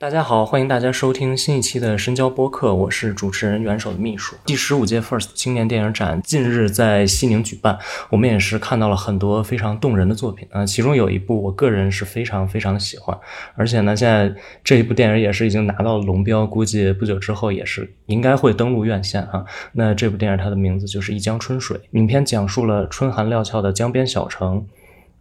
[0.00, 4.34] 大家好，欢迎大家收听新一期的深交播客，我是主持人元首的秘书。
[4.46, 13.14] 第十五届 First 青年电影展近日在西宁举办，我们也是看到了很多非常动人的作品啊，其中有一部我个人是非常非常的喜欢，
[13.54, 19.44] 而且呢，现在这一部电影也是已经拿到了龙标，估计不久之后也是应该会登陆院线哈。
[19.74, 24.66] 那这部电影它的名字就是《一江春水》，影片讲述了春寒料峭的江边小城，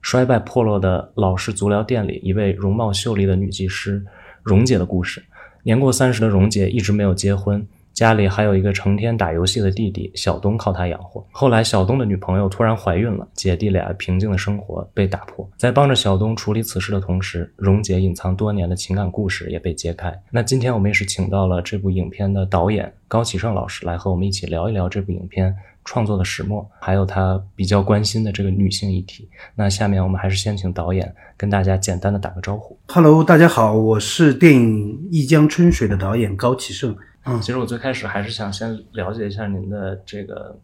[0.02, 4.06] 衰败破落的老式足疗店里，一位容貌秀丽的女技师。
[4.50, 5.24] 蓉姐的故事，
[5.62, 11.24] 年过三十的蓉姐一直没有结婚，家里还有一个成天打游戏的弟弟小东靠她养活。
[11.32, 15.48] 后来小东的女朋友突然怀孕了，姐弟俩平静的生活被打破。
[15.56, 20.20] 在帮着小东处理此事的同时，蓉姐隐藏多年的情感故事也被揭开。
[20.32, 25.56] 那今天我们也是请到了这部影片的导演高启盛老师来和我们一起聊一聊这部影片。
[25.90, 29.28] 创作的始末，还有他比较关心的这个女性议题。
[29.56, 32.78] 那下面我们还是先请导演跟大家简单的打个招呼。
[32.90, 36.96] Hello，大家好，我是电影《一江春水》的导演高启盛。
[37.26, 40.56] 嗯，其实我最开始还是想先了解一下您的这个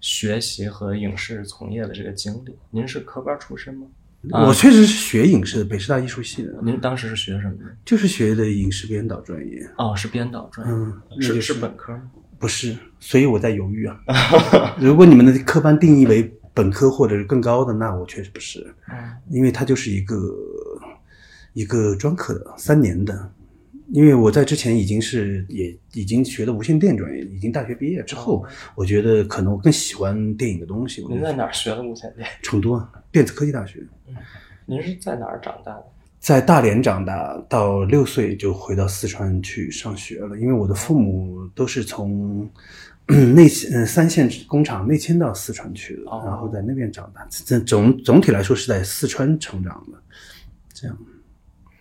[0.00, 2.52] 学习和影视从业的这个经历。
[2.72, 3.86] 您是科班出身吗？
[4.44, 6.52] 我确实是学影视的，北师大艺术系的。
[6.64, 7.64] 您当时是学什么的？
[7.84, 9.64] 就是学的影视编导专业。
[9.76, 10.74] 哦，是编导专业。
[10.74, 12.02] 嗯，是是本科吗？
[12.38, 14.00] 不是，所以我在犹豫啊。
[14.78, 18.74] 如果你们的科班定义为本科或者是更高的，那我确实不是。
[19.28, 20.16] 因为它就是一个
[21.52, 23.32] 一个专科的三年的。
[23.90, 31.02] 因为我在之前已经是也已经学的无线电专业，已经大学毕业之后，我觉得可能我更喜欢电影的东西。
[31.08, 32.28] 您在哪儿学的无线电？
[32.42, 33.80] 成都啊，电子科技大学。
[34.06, 34.14] 嗯
[34.66, 35.86] 您是在哪儿长大的？
[36.20, 40.36] 在大连长大，到六岁就回到四川去上学了。
[40.38, 42.48] 因为我的父母都是从
[43.06, 47.26] 内嗯三线工厂内迁到四川去的，然后在那边长大。
[47.30, 49.98] 这总总体来说是在四川成长的，
[50.74, 50.98] 这样。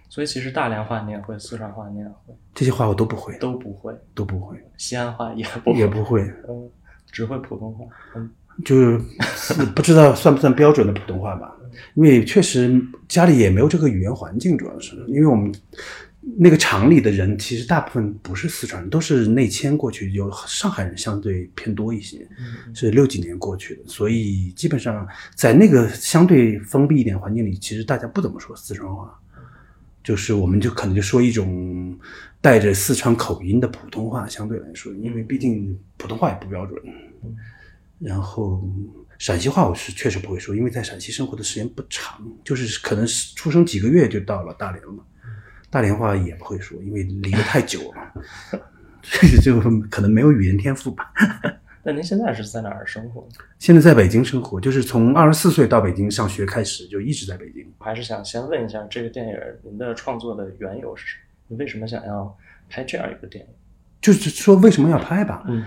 [0.07, 4.57] 所以其实大连话你也会，四川话你也会，这些话我都不会，都不会，都不会。
[4.77, 6.69] 西安话也不也不会，嗯，
[7.11, 8.31] 只会普通话，嗯，
[8.63, 8.97] 就是
[9.75, 11.53] 不知道算不算标准的普通话吧。
[11.95, 15.51] 因为确实家里也没有这个语言环境，主要是因为我们
[16.38, 22.27] 那个厂里的人其实大部分不是四川人，都是内迁过去，有上海人相对偏多一些，
[22.73, 29.17] 是六几年过去的，所以基本上在那个相对封闭一点环境里，其实大家不怎么说四川话，
[30.03, 31.97] 就是我们就可能就说一种
[32.41, 36.81] 带着四川口音的普通话，相对来说，因为毕竟普通话也不标准，
[37.99, 38.61] 然后。
[39.17, 45.05] 陕西话我是确实不会说，因为在陕西生活的时间不长，就是可能是出生几个月就到了大连了。
[45.69, 48.23] 大连话也不会说，因为离得太久了，
[49.03, 51.11] 所以就可能没有语言天赋吧。
[51.83, 53.27] 那您现在是在哪儿生活？
[53.59, 57.66] 现在在北京生活，就是从二十四岁到北京上学开始，就一直在北京。
[57.79, 59.33] 我还是想先问一下，这个电影
[59.63, 61.23] 您的创作的缘由是什么？
[61.50, 62.38] 你为什么想要
[62.69, 63.51] 拍这样一个电影？
[64.00, 65.44] 就是说为什么要拍吧？
[65.47, 65.66] 嗯。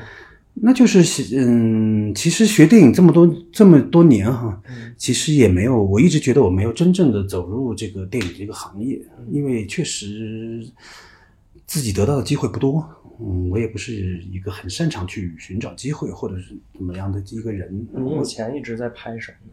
[0.54, 1.02] 那就是，
[1.38, 4.60] 嗯，其实学电影这么多这么多年哈，
[4.98, 9.00] 其实也没有，我一直觉得我没有真正的走入这个电影这个行业，
[9.30, 10.62] 因为确实
[11.66, 12.86] 自己得到的机会不多，
[13.20, 17.86] 嗯，我也不是一个很擅长去寻找机会或者是怎么样的一个人。
[17.94, 19.52] 你以前一直在拍什么？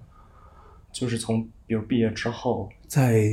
[0.91, 3.29] 就是从比如毕业之后，在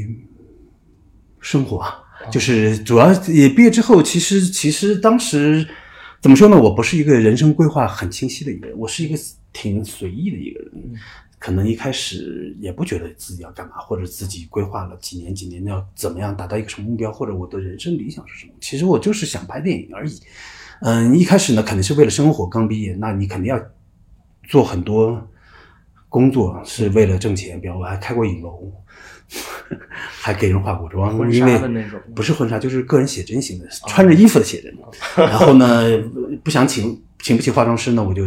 [1.40, 1.84] 生活，
[2.30, 5.66] 就是主要也毕业之后，其实其实当时。
[6.24, 6.58] 怎么说呢？
[6.58, 9.14] 我不是一个人生规划很清晰的一个人，我是一个
[9.52, 10.94] 挺随意的一个人。
[11.38, 18.52] 可能一开始也不觉得自己要干嘛，或者自己规划了几年几年要怎么样达到一个什么目标，或者我的人生理想是什么。
[18.58, 20.18] 其实我就是想拍电影而已。
[20.80, 22.48] 嗯，一开始呢，肯定是为了生活。
[22.48, 23.62] 刚毕业，那你肯定要
[24.48, 25.28] 做很多
[26.14, 27.60] 工作，是为了挣钱。
[27.60, 28.72] 比如我还开过影楼。
[30.20, 31.58] 还给人化过妆，因为
[32.14, 34.72] 不是婚纱，就是个人写真型的，穿着衣服的写真。
[35.16, 35.98] 然后呢，
[36.44, 38.22] 不想请请不起化妆师呢，我就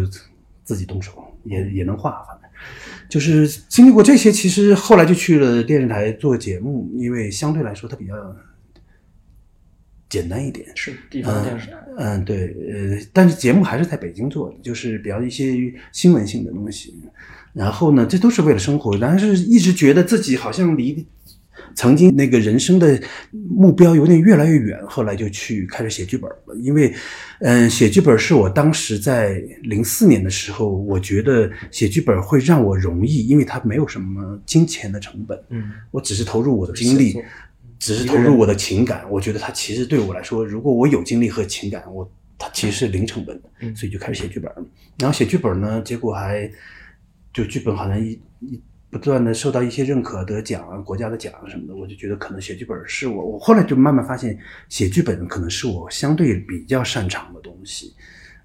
[0.63, 1.11] 自己动手，
[1.43, 2.11] 也也能画。
[2.27, 2.49] 反正
[3.07, 8.13] 就是经历过这些，其实后来就去了电视台做节目，因为相对来说它比较
[10.09, 10.67] 简单一点。
[10.75, 11.77] 是地方电视台。
[11.97, 15.53] 嗯，对，呃，但是节目还是在北京做的，就是比较一些
[15.93, 16.99] 新闻性的东西。
[17.57, 21.05] 然后呢，这都是为了生活，但是一直觉得自己好像离
[21.73, 22.99] 曾经那个人生的
[23.31, 26.55] 目标有点越来越远，后来就去开始写剧本了。
[26.61, 26.93] 因为，
[27.39, 37.15] 嗯，写剧本是我当时在零四年的时候，我觉得写剧本会让我容易，因为它没有什么金钱的成本，嗯，我只是投入我的精力，
[37.79, 39.03] 只是投入我的情感。
[39.09, 44.63] 我觉得它其实对我来说，如果我有精力和情感，我它其实是零成本的，嗯所以就开始写剧本了。
[44.99, 46.49] 然后写剧本呢，结果还
[47.37, 54.35] 就剧本好像一一不断的受到一些认可，得奖啊，国家的奖啊什么的，我就觉得可能写剧本是我，我后来就慢慢发现，
[54.69, 57.93] 写剧本可能是我相对比较擅长的东西。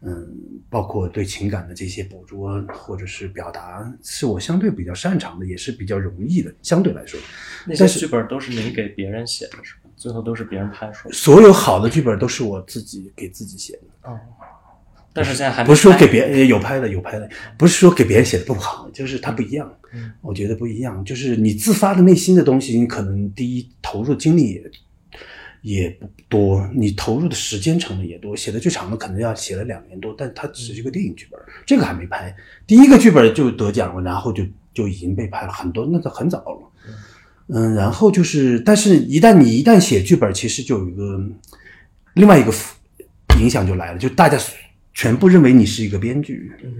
[0.02, 0.28] 嗯，
[0.68, 7.18] 包括对情感的这些捕捉或者是表达，是我相对比较擅长的，也是比较容易的，相对来说。
[7.64, 9.88] 那些剧本都是你给别人写的，是吧？
[9.96, 11.16] 最后都是别人拍出来的。
[11.16, 14.18] 所有好的剧本都是我自己给自己写的，哦，
[15.12, 17.28] 但是现在还不是说给别人有拍的有拍的，
[17.58, 19.70] 不是说给别人写的不好，就是它不一样。
[19.94, 28.34] 嗯我觉得不一样，就是你自发的内心的东西，你可能第一投入精力也也不多，你投入的时间成本也多。
[28.34, 32.34] 写的最长的可能要写了两年多，但它只是一个电影剧本，这个还没拍。
[32.66, 34.42] 第一个剧本就得奖了，然后就
[34.72, 36.72] 就已经被拍了很多，那都很早了。
[37.48, 41.20] 嗯，然后就是，但是一旦你一旦写剧本，其实就有一个
[42.14, 42.52] 另外一个
[43.38, 44.38] 影响就来了，就大家
[44.92, 46.52] 全部认为你是一个编剧。
[46.64, 46.74] 嗯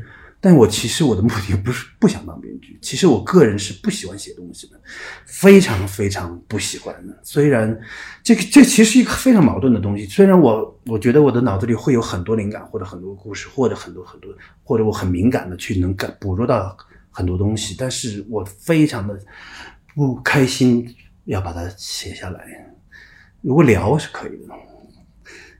[0.45, 4.81] 但我其实我的目的不是不想当编剧， 其实我个人是不喜欢写东西的，
[5.25, 7.17] 非常非常不喜欢的。
[7.23, 7.81] 虽然
[8.25, 16.77] 这个这其实是一个非常矛盾的东西，虽然我我觉得我的脑子里会有很多灵感，或者很多故事，或者很多很多，或者我很敏感的去能感捕捉到
[17.13, 19.17] 很多东西，但是我非常的
[19.95, 20.93] 不开心
[21.27, 22.45] 要把它写下来。
[23.43, 24.49] 如果聊是可以的，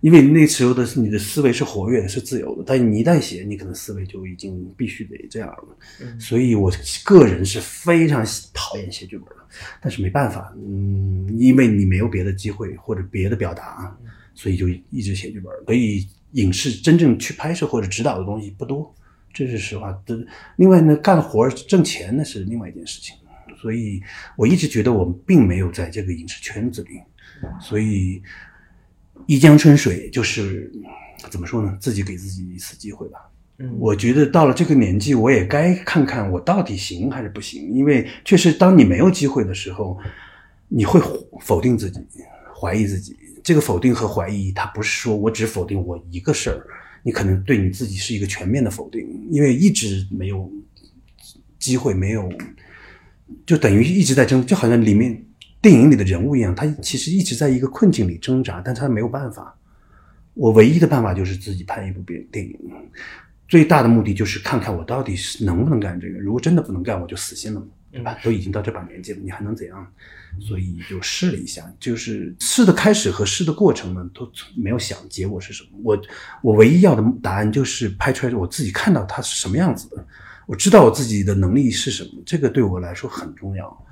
[0.03, 6.19] 因为那时候的你的思维是活跃的，是自由的，但你一旦写，你可能思维就已经必须得这样了。
[6.19, 6.71] 所以我
[7.05, 9.37] 个人是非常讨厌写剧本的，
[9.81, 13.97] 但是没办法，嗯，因为你没有别的机会或者别的表达，
[14.35, 15.53] 所以就一直写剧本。
[15.67, 18.93] 所以影视真正去拍摄或者指导的东西不多，
[19.33, 19.97] 这是实话。
[20.05, 20.19] 这
[20.57, 23.17] 另外呢，干活挣钱那是另外一件事情。
[23.61, 24.03] 所以
[24.37, 27.01] 我一直觉得我们并没有在这个影视圈子里，
[27.61, 28.21] 所以
[29.27, 30.71] 一江春水就是
[31.31, 31.77] 怎么说呢？
[31.81, 33.19] 自己给自己一次机会吧。
[33.59, 37.73] 嗯，我觉得到了这个年纪，我也该看看我到底行还是不行。
[37.73, 39.99] 因为确实，当你没有机会的时候，
[40.69, 41.01] 你会
[41.41, 42.01] 否定自己，
[42.59, 43.17] 怀疑自己。
[43.43, 46.65] 这个否定和怀疑，它不是说我只否定我一个事儿，
[47.03, 50.51] 你可能对你自己是一个全面的否定，因为一直没有
[51.59, 52.33] 机会，没有，
[53.45, 55.25] 就等于一直在争，就好像里面
[55.63, 59.57] 电影里的人物一样，他其实一直在一个困境里挣扎，但他没有办法。
[60.35, 62.59] 我唯一的办法就是自己拍一部电电影，
[63.47, 66.19] 最大的目的就是看看我到底是能不能干这个。
[66.19, 68.19] 如果真的不能干，我就死心了嘛，对吧？
[68.25, 69.87] 都已经到这把年纪了，你还能怎样？
[70.41, 74.27] 所以就试了一下，就是试的开始和试的过程呢，都
[74.57, 75.69] 没有想结果是什么。
[75.85, 76.03] 我
[76.43, 80.05] 我唯一要的答案就是拍出来我自己看到它是什么样子的，
[80.47, 83.87] 我知道我自己的能力是什么，这个对我来说很重要。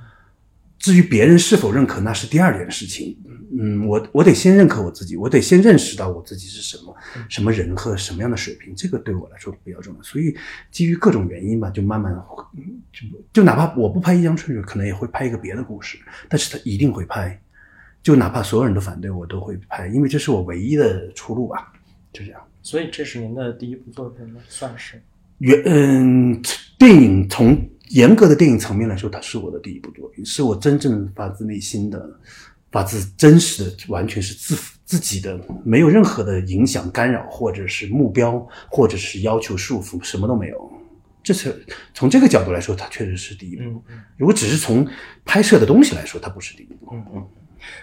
[0.80, 3.16] 至于别人是否认可，那是第二件事情。
[3.52, 6.96] 嗯，我我得先认可我自己，我得先认识到我自己是什么
[7.28, 10.02] 什么人和什么样的水平，这个对我来说比较重要。
[10.02, 10.34] 所以
[10.70, 12.12] 基于各种原因吧，就慢慢
[12.56, 15.98] 嗯就就哪怕我不拍《一江春水》，可能也会拍一个别的故事，
[16.28, 17.38] 但是他一定会拍。
[18.02, 21.72] 就哪怕所有人都反对我，都会拍，因为这是我唯一的出路吧。
[22.12, 22.40] 就这样。
[22.62, 24.40] 所以这是您的第一部作品吗？
[24.48, 25.02] 算是。
[25.38, 26.40] 原嗯，
[26.78, 27.58] 电影从
[27.90, 32.08] 严格的电影层面来说，它是我的第一部作品，是我真正发自内心的、
[32.70, 40.72] 发自真实的，完全是自自己的，没有任何的影响、干扰，或者是目标，或者是要求、束缚，什么都没有。
[41.22, 43.82] 这是从这个角度来说，它确实是第一部。
[44.16, 44.86] 如果只是从
[45.24, 46.88] 拍摄的东西来说，它不是第一部。
[46.92, 47.28] 嗯嗯。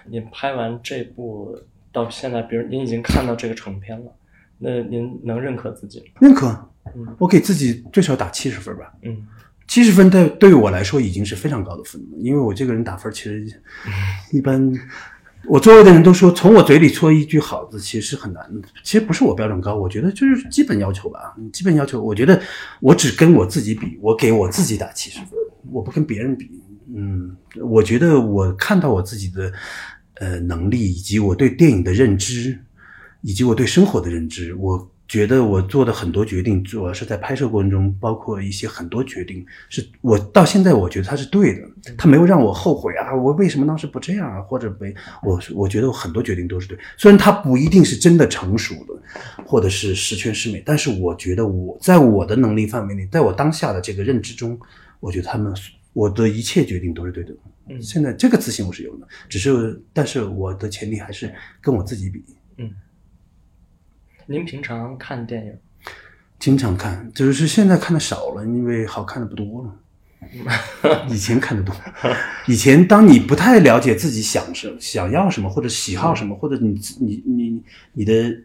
[0.09, 1.55] 您拍完这部
[1.91, 4.11] 到现在，比如您已经看到这个成片了，
[4.57, 6.05] 那您能认可自己吗？
[6.21, 6.47] 认可，
[6.95, 8.91] 嗯我给自己最少打七十分吧。
[9.03, 9.27] 嗯
[9.67, 13.45] 七十分对对于我来说已经是非常高的分了，因为我这个人打分其实
[14.31, 14.73] 一般，
[15.45, 22.41] 我周围的人都说从我嘴里说一句好字其实是很难的，其实不是我标准高，我觉得就是基本要求吧，基本要求，我觉得
[22.79, 25.29] 我只跟我自己比，我给我自己打七十分，
[25.71, 26.49] 我不跟别人比，
[26.95, 29.51] 嗯，我觉得我看到我自己的
[30.15, 32.57] 呃能力以及我对电影的认知，
[33.21, 48.93] 以及我对生活的认知，我觉得我做的很多决定，主要是在拍摄过程中，包括一些很多决定，是我到现在我觉得它是对的，它没有让我后悔啊，我为什么当时不这样啊，或者没我我觉得我很多决定都是对，虽然它不一定是真的成熟的，
[49.45, 54.59] 或者是十全十美，但是我觉得我在我的能力范围内，在我当下的这个认知中，
[54.99, 55.53] 我觉得他们
[55.93, 57.33] 我的一切决定都是对的。
[57.69, 62.23] 嗯现在这个自信我是有的，只是但是我的前提还是跟我自己比。
[64.29, 65.57] 您平常看电影？
[66.37, 69.73] 经常看，就是现在看的少了，因为好看的不多了。
[71.09, 71.73] 以前看的多，
[72.45, 78.37] 以前当你不太了解自己想什想要什么，或者喜好什么，或者你你你你的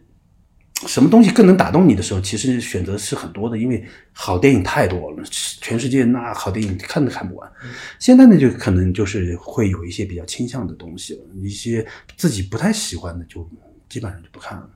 [0.87, 7.51] 什么东西更能打动你的时候，其实选择是很多的，因为好电影太多了，全世界那好电影看都看不完。
[7.99, 11.85] 现在呢，就可能就是会有一些比较倾向的东西了，一些
[12.15, 13.45] 自己不太喜欢的就
[13.89, 14.69] 基本上就不看了。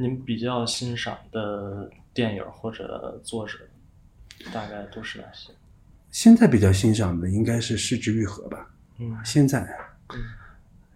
[0.00, 3.58] 您比较欣赏的电影或者作者，
[4.52, 5.50] 大概都是哪些？
[6.12, 8.70] 现在比较欣赏的应该是《失之愈合》吧。
[8.98, 9.68] 嗯，现在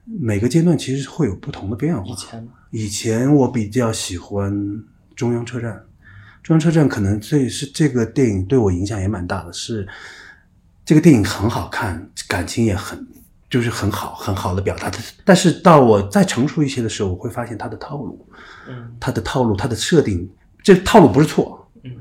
[0.05, 2.09] 每个阶段其实会有不同的变化。
[2.09, 2.53] 以前呢？
[2.71, 4.85] 以前我比较喜欢
[5.17, 5.85] 中央车站，
[6.41, 9.89] 中央车站可能最是这个电影对我影响也蛮大的，是
[10.85, 13.05] 这个电影很好看，感情也很
[13.53, 14.99] 就是很好，很好的表达的。
[15.27, 18.27] 但是到我再成熟一些的时候，我会发现他的套路，
[18.67, 20.27] 嗯他的套路，他的设定，
[20.63, 21.93] 这套路不是错，嗯，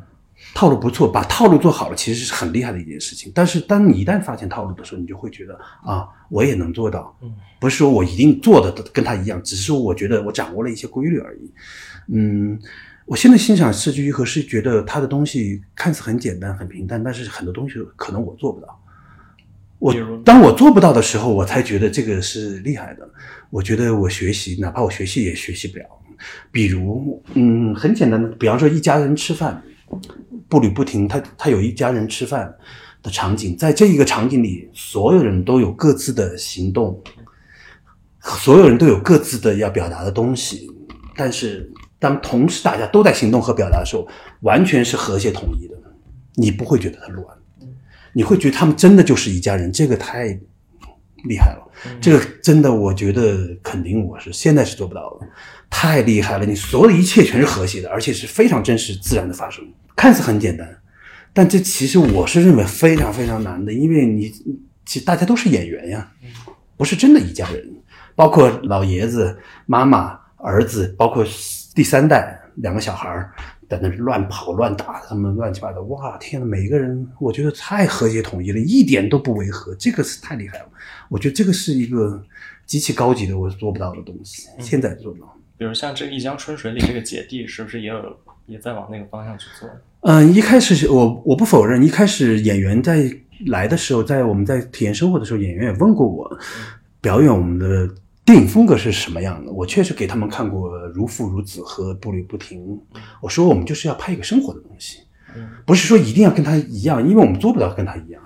[0.55, 3.29] 套路不错，把套路做好了，其实是很厉害的一件事情。
[3.36, 5.53] 但是当你一旦发现套路的时候，你就会觉得
[5.84, 11.51] 啊，我也能做到，嗯，不是说我一定做的跟他一样，只是说我觉得我掌握了一些规律而已。
[12.13, 12.58] 嗯，
[13.05, 18.80] 我现在欣赏四句愈合是觉得他的东西看似很简单、很平淡，但是很多东西可能我做不到。
[19.81, 19.91] 我
[20.23, 23.09] 当我做不到的时候，我才觉得这个是厉害的。
[23.50, 25.85] 我觉得我学习，哪怕我学习也学习不了。
[26.51, 29.59] 比如，嗯，很简单的，比方说一家人吃饭，
[30.47, 32.53] 步履不停，他他有一家人吃饭
[33.01, 37.01] 的场景，在这一个场景里，所有人都有各自的行动，
[38.21, 40.69] 所有人都有各自的要表达的东西，
[41.15, 44.07] 但是当同时大家都在行动和表达的时候，
[44.41, 45.73] 完全是和谐统一的，
[46.35, 47.25] 你不会觉得它乱，
[48.13, 50.25] 你会觉得他们真的就是一家人，这个太
[51.23, 55.27] 厉害了，这个真的我觉得肯定我是现在是做不到的，
[55.69, 59.63] 太厉害了，你所有的一切全是和谐的，而且是非常真实自然的发生，
[59.95, 60.67] 看似很简单，
[61.31, 64.33] 但这其实我是认为非常非常难的，因为你
[64.85, 66.11] 其实大家都是演员呀，
[66.75, 67.63] 不是真的一家人，
[68.15, 69.37] 包括老爷子、
[69.67, 71.23] 妈妈、儿子，包括
[71.75, 73.31] 第三代两个小孩儿
[73.71, 80.65] 在那乱跑乱打，他们乱七八糟，哇，天呐，每一个人我觉得太和谐统一了，一点都不违和，这个是太厉害了。
[81.07, 82.21] 我觉得这个是一个
[82.65, 85.33] 极其高级的我做不到的东西，现在做不到。
[85.57, 89.69] 比如像这个《一江春水》里这个姐弟，是不是也有也在往那个方向去做？
[90.01, 93.09] 嗯，一开始我我不否认，一开始演员在
[93.45, 96.29] 来的时候，在我们在体验生活的时候，演员也问过我，
[96.99, 97.89] 表演我们的
[98.31, 99.51] 电影风格是什么样的。
[99.51, 102.61] 我确实给他们看过《如父如子》和《步履不停》，
[103.21, 105.00] 我说我们就是要拍一个生活的东西，
[105.65, 108.21] 不是说一定要跟他一样，因为我们做不到跟他一样。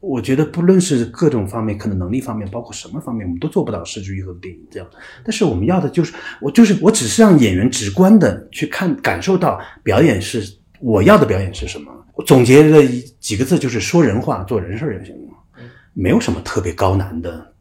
[0.00, 4.88] 我觉得不论是各种方面，可能能力方面，包括什么方面，我们都做不到失之愈合的电影这样。
[5.22, 10.42] 但是我们要的就是，我就是我只是让演员直观的去看感受到表演是
[10.80, 11.92] 我要的表演是什么。
[12.14, 12.82] 我总结了
[13.20, 15.62] 几个字，就是说人话，做人事儿就行了，
[15.92, 17.53] 没有什么特别高难的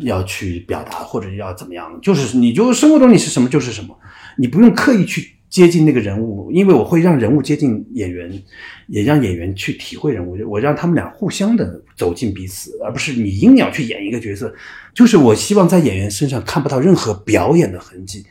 [0.00, 3.96] 要去表达或者要怎么样，就是你就生活中你是什么就是什么，
[4.36, 5.36] 你不用刻意去。
[5.52, 8.42] 接近那个人物，因为我会让人物接近演员，
[8.86, 10.34] 也让演员去体会人物。
[10.48, 14.50] 我让他们俩互相的走进彼此，而不是你硬要去演一个角色。
[14.94, 18.24] 就是我希望在演员身上看不到任何表演的痕迹。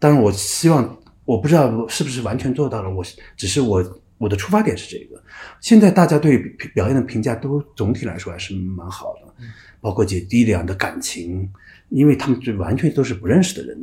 [0.00, 2.90] 当然，我希望我不知道是不是完全做到了。
[2.92, 3.04] 我
[3.36, 5.20] 只是我我的出发点是这个。
[5.60, 6.38] 现在大家对
[6.74, 9.32] 表演的评价都总体来说还是蛮好的，
[9.80, 11.48] 包括姐弟俩的感情。
[11.88, 13.76] 因为他们就完全都是不认识的人，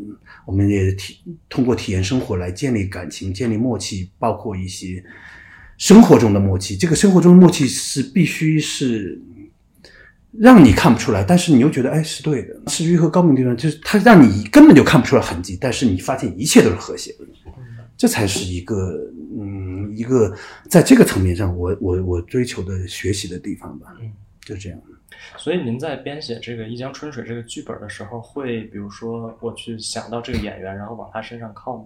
[0.45, 1.17] 我们也体
[1.49, 5.03] 通过体验生活来建立感情、建立默契，包括一些
[5.77, 6.77] 生活中的默契。
[6.77, 9.21] 这个生活中的默契是必须是
[10.31, 12.55] 让你看不出来，但是你又觉得哎是对的。
[12.67, 17.25] 是愈合高明的地方就是它让你根本就看不出来痕迹，但是你发现一切都是和谐的，
[17.97, 19.56] 这才是一个嗯
[19.97, 20.35] 一个
[20.69, 23.95] 在这个层面上我我我追求的学习的地方吧。
[23.99, 24.11] 嗯，
[24.45, 24.79] 就这样。
[25.37, 31.85] 所以您在编写这个《一江春水》这个剧本的时候，会比如说我去想到这个演员，然后往他身上靠吗？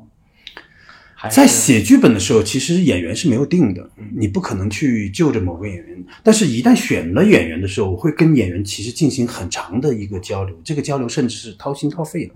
[1.29, 6.03] 在写剧本的时候，其实演员是没有定的，你不可能去就着某个演员。
[6.23, 12.33] 但是，一旦选了演员的时候，我会跟演员其实进行很长的一个交流，这个交流甚至是掏心掏肺的。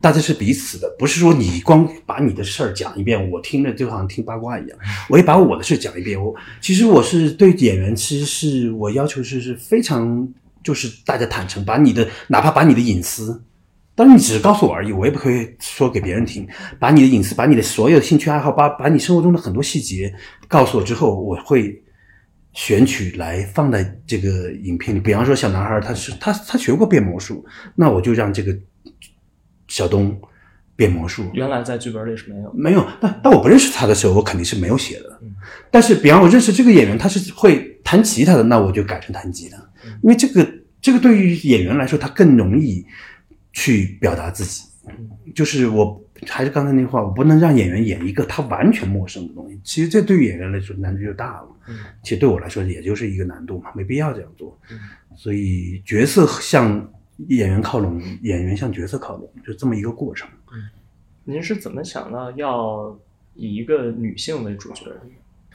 [0.00, 4.78] 大家是彼此的，不是说你光把你的事儿讲一遍，我听着就好像听八卦一样。
[5.08, 6.22] 我也把我的事讲一遍。
[6.22, 10.28] 我其实我是对演员，其实是我要求是是非常，
[10.62, 13.42] 就是大家坦诚，把你的哪怕把你的隐私，
[13.94, 16.46] 当然你只是告诉我而已，我也不可以说给别人听。
[16.78, 20.14] 把你的隐私，把你的所有兴趣爱好，把把你生活中的很多细节
[20.46, 21.82] 告诉我之后，我会
[22.52, 25.00] 选取来放在这个影片里。
[25.00, 28.56] 比方说，小男孩他是他他学过变魔术，那我就让这个
[29.68, 30.20] 小东
[30.74, 31.30] 变魔术。
[31.32, 32.86] 原来在剧本里是没有，没有。
[33.00, 35.20] 但但我不认识他的时候，我肯定是没有写的。
[35.70, 39.56] 但是，比方我认识这个演员，他是会弹吉他的，那我就改成弹吉他，
[40.02, 40.46] 因为这个
[40.80, 42.84] 这个对于演员来说，他更容易
[43.52, 44.64] 去表达自己。
[45.34, 49.60] 就是我还是刚才那话，我不能让演员演一个他完全陌生的东西。
[49.64, 51.48] 其实这对于演员来说难度就大了。
[52.02, 54.56] 其实对我来说也就是一个难度嘛，没必要这样做。
[55.16, 56.88] 所以角色向
[57.28, 60.28] 演员靠拢，演员向角色靠拢，就这么一个过程。
[60.52, 60.68] 嗯
[61.28, 62.96] 您是怎么想到要
[63.34, 64.86] 以一个女性为主角？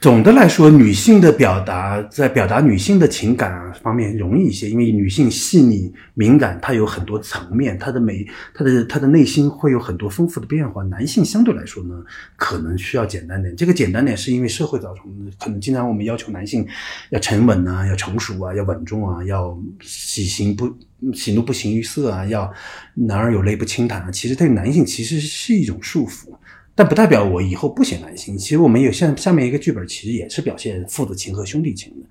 [0.02, 10.82] 总的来说，女性的表达在表达女性的情感方面容易一些，因为女性细腻敏感，她有很多层面，她的美，她的她的内心会有很多丰富的变化。
[10.82, 11.94] 男性相对来说呢，
[12.34, 13.54] 可能需要简单点。
[13.54, 16.66] 这个简单点是因为社会造成的，可能经常我们要求男性
[17.10, 20.68] 要沉稳啊，要成熟啊，要稳重啊，要喜形不
[21.14, 22.52] 喜怒不形于色啊，要
[22.94, 24.10] 男儿有泪不轻弹啊。
[24.10, 26.26] 其实对男性其实是一种束缚。
[26.74, 28.36] 但不代表我以后不写男性。
[28.36, 32.06] 其实我们有下下面一个剧本，其实也是表现父子情和兄弟情的。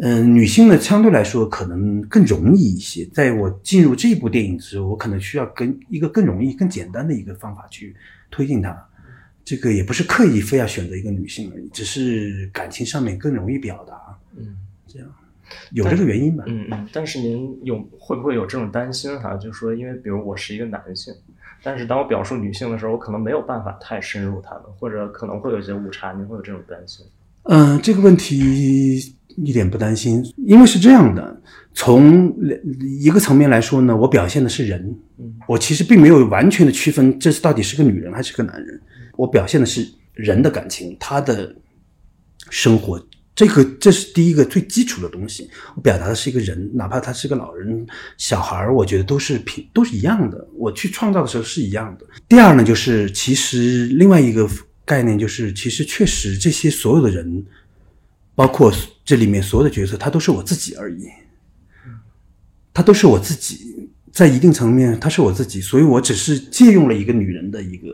[0.00, 3.04] 嗯，女性呢相对来说可能更容易一些。
[3.06, 7.96] 在我进入这部电影时，我可能需要跟一个更容易、更简单的一个方法去
[8.30, 8.76] 推进它。
[9.44, 13.94] 这个也不是刻意非要选择一个女性而已，只是感情上面更容易表达。
[14.36, 15.08] 嗯，这样
[15.72, 16.44] 有这个原因吧？
[16.46, 16.86] 嗯嗯。
[16.92, 19.34] 但是您有会不会有这种担心哈？
[19.36, 21.14] 就是说，因为比如我是一个男性。
[21.62, 27.04] 但是当我表述女性的时候，我可能没有办法太深入她们，或者可能会有一些误差，您会有这种担心？
[27.44, 28.98] 嗯，这个问题
[29.36, 31.40] 一点不担心，因为是这样的，
[31.74, 32.34] 从
[33.00, 34.94] 一个层面来说呢，我表现的是人，
[35.46, 38.80] 我其实并没有完全的区分这是到底是个女人还是个男人，
[39.16, 41.54] 我表现的是人的感情，他的
[42.50, 43.00] 生活。
[43.38, 50.44] 这个这是第一个最基础的东西，我表达的是一个人，哪怕他是个老人、小孩儿，我觉得都是平都是一样的。
[50.54, 52.06] 我去创造的时候是一样的。
[52.28, 54.50] 第二呢，就是其实另外一个
[54.84, 57.46] 概念就是，其实确实这些所有的人，
[58.34, 58.74] 包括
[59.04, 61.06] 这里面所有的角色，他都是我自己而已。
[62.74, 67.88] 他都是我自己，在一定层面，他是我自己，所以我只是借用了一个女人的一个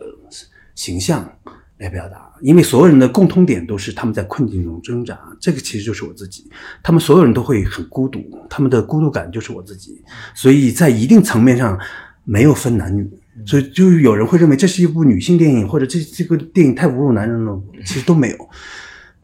[0.74, 1.38] 形象。
[1.78, 6.48] 来表达，因为所有人的共通点都是他们在困境中挣扎，这个其实就是我自己。
[6.82, 10.00] 他们所有人都会很孤独，他们的孤独感就是我自己。
[10.34, 11.76] 所以在一定层面上
[12.22, 13.10] 没有分男女，
[13.44, 17.60] 所以就有人会认为这是一部女性电影，或者这这个电影太侮辱男人了。
[17.84, 18.37] 其实都没有，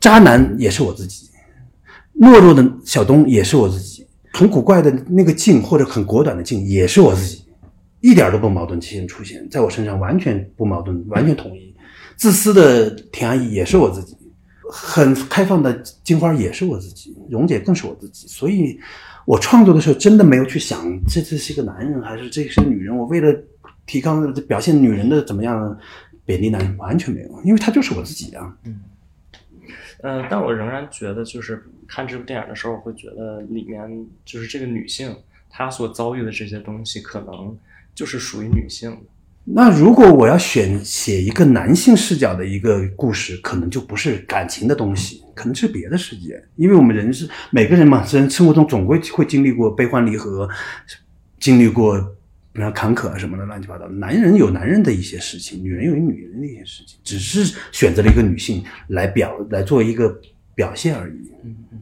[0.01, 1.31] 渣男也是我自己，
[2.21, 7.45] 懦弱的小东也是我自己，很古怪的那个静或者很果断的静也是我自己，
[8.01, 8.81] 一点都不矛盾。
[8.81, 11.70] 体现出现在我身上完全不矛盾，完全统一。
[12.21, 14.15] 自私的田阿姨也是我自己，
[14.71, 15.73] 很开放的
[16.05, 18.29] 金花也是我自己，蓉姐更是我自己。
[18.29, 18.79] 所以，
[19.25, 22.95] 我创作的时候真的没有去想这这是一个男人还是这是个女人。
[22.95, 23.35] 我为了
[23.87, 25.75] 提纲表现女人的怎么样
[26.27, 28.55] 贬低男人，完全没有，因为他就是我自己啊。
[28.65, 28.81] 嗯，
[30.03, 35.17] 呃，但我仍然觉得，就是看这部电影的时候，我会觉得里面就是这个女性
[35.49, 37.57] 她所遭遇的这些东西，可能
[37.95, 38.95] 就是属于女性。
[39.53, 46.43] 那如果我要选写一个男性视角的一个故事，可能就不是感情的东西，可能是别的世界。
[46.57, 50.49] 因为我们人是每个人嘛，人生活中总归会经历过悲欢离合，
[51.39, 51.99] 经历过
[52.53, 53.89] 比如坎坷啊什么的乱七八糟。
[53.89, 60.21] 男人有男人的一些事情，女人有女人的一些事情，只是选择了一个女性来表来做一个
[60.55, 61.33] 表现而已。
[61.45, 61.79] 嗯嗯。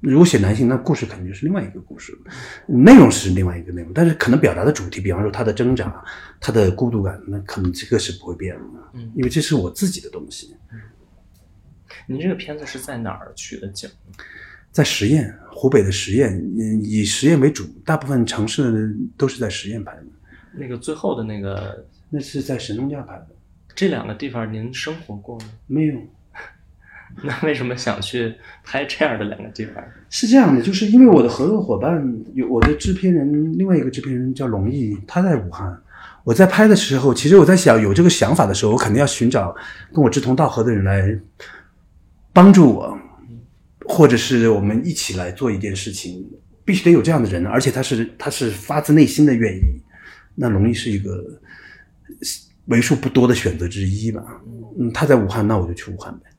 [0.00, 2.16] 如果写男性，那故事肯定就是另外一个故事，
[2.66, 6.02] 内容是另外一个内容，但是可能表达的主题，比方说他的挣扎、
[6.40, 10.56] 他的孤独感，那可能这个是不会变的，嗯，因为这是我自己的东西。
[12.06, 13.90] 您这个片子是在哪儿取的景？
[14.72, 20.04] 在十堰，湖北的十堰，以十堰为主，大部分城市都是在十堰拍的。
[20.52, 23.28] 那个最后的那个，那是在神农架拍的。
[23.74, 25.46] 这两个地方您生活过吗？
[25.66, 25.94] 没有。
[27.22, 29.82] 那为什么想去拍这样的两个地方？
[30.08, 32.02] 是这样的，就是因为我的合作伙伴
[32.34, 35.76] 有我的制片人，另外一个制片人叫龙毅，他在武汉。
[36.24, 39.54] 我在拍的时候，其实我在想有这个想法的时候，我肯定要寻找
[39.92, 41.18] 跟我志同道合的人来
[42.32, 42.98] 帮助我，
[43.86, 46.26] 或者是我们一起来做一件事情，
[46.64, 49.60] 必须得有这样的人，而且他是他是发自内心的愿意。
[50.34, 51.22] 那龙毅是一个
[52.66, 54.22] 为数不多的选择之一吧。
[54.78, 56.29] 嗯，他在武汉，那我就去武汉呗。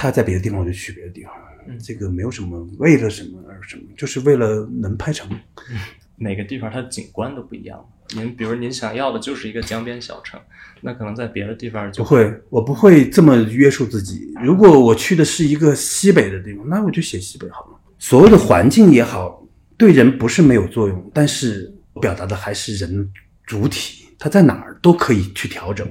[0.00, 1.32] 他在别的地方，我就去别的地方。
[1.68, 5.28] 嗯，这个没有什么为了什么而什么，就是为了能拍成。
[6.16, 7.78] 每个地方它的景观都不一样。
[8.16, 10.40] 您比如您想要的就是一个江边小城，
[10.80, 14.32] 那可能在别的地方就不会，我不会这么约束自己。
[14.42, 17.78] 如果我去的是一个西北的地方，那我就写西北好了。
[17.98, 23.12] 所谓的环境也好，对人不是没有作用，但是表达的还是人
[23.44, 25.86] 主体，他在哪儿都可以去调整。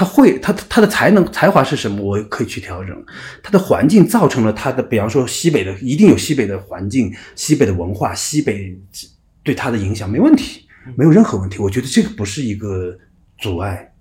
[0.00, 2.02] 他会，他他的才能才华是什么？
[2.02, 3.04] 我可以去调整。
[3.42, 8.74] 他的环境造成了他的，比方说西北的，一定有西北的环境、西北的文化、西北
[9.42, 11.58] 对他的影响，没问题，没有任何问题。
[11.58, 12.96] 我觉得这个不是一个
[13.36, 13.92] 阻碍。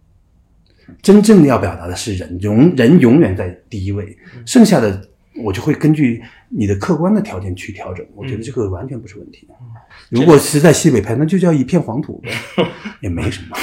[1.01, 5.05] 真正的要表达的是人，永人永远在第一位，剩下的
[5.43, 8.05] 我就会根据你的客观的条件去调整。
[8.15, 9.45] 我觉得这个完全不是问题。
[10.09, 12.31] 如果是在西北拍，那就叫一片黄土呗，
[13.03, 13.57] 也没什么。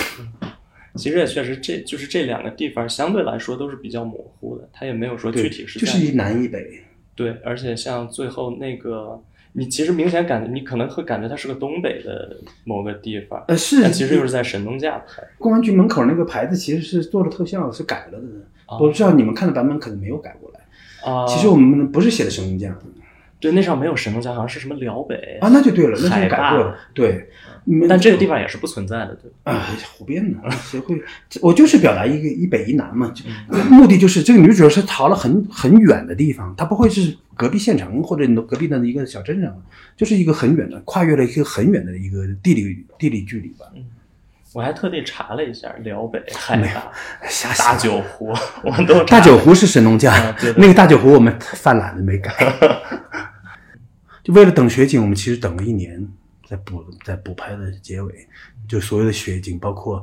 [0.97, 6.83] 其实也确实，这就是这两个地方相对来说都是比较模糊的，它也没有说具体是就是一南一北。
[7.15, 9.21] 对，而且像最后那个，
[9.53, 15.23] 你其实明显感觉，你可能会感觉它是个东北的某个地方，呃，是，但其实又是在神农架拍。
[15.39, 18.27] 公安局门口那个牌子其实是做了特效，是改了的。
[18.69, 21.11] 我不知道你们看的版本可能没有改过来。
[21.11, 22.77] 啊，其实我们不是写的神农架。
[23.39, 26.77] 对，那上没有神农架，好像是什么辽北啊，那就对了，那就改过了。
[26.93, 27.29] 对，
[27.89, 29.53] 但这个地方也是不存在的，对吧？
[29.53, 31.03] 啊，胡编的，谁会？
[31.43, 33.25] 我就是表达一个一北一南嘛，就
[33.69, 39.53] 目的就是这个女主角是逃了很很远的地方，她不会是隔壁县城或者隔壁的一个小镇上，
[39.97, 43.67] 就是一个很远的，跨越了一个很远的一个地理地理距离吧。
[43.75, 43.85] 嗯，
[44.53, 52.33] 我还特地查了一下辽北海大下大酒湖，我们都大酒湖是神农架，那个大酒湖我们犯懒了没改。
[54.23, 56.09] 就为了等雪景，我们其实等了一年，
[56.49, 58.29] 在补在补拍的结尾，
[58.69, 60.01] 就所有的雪景，包括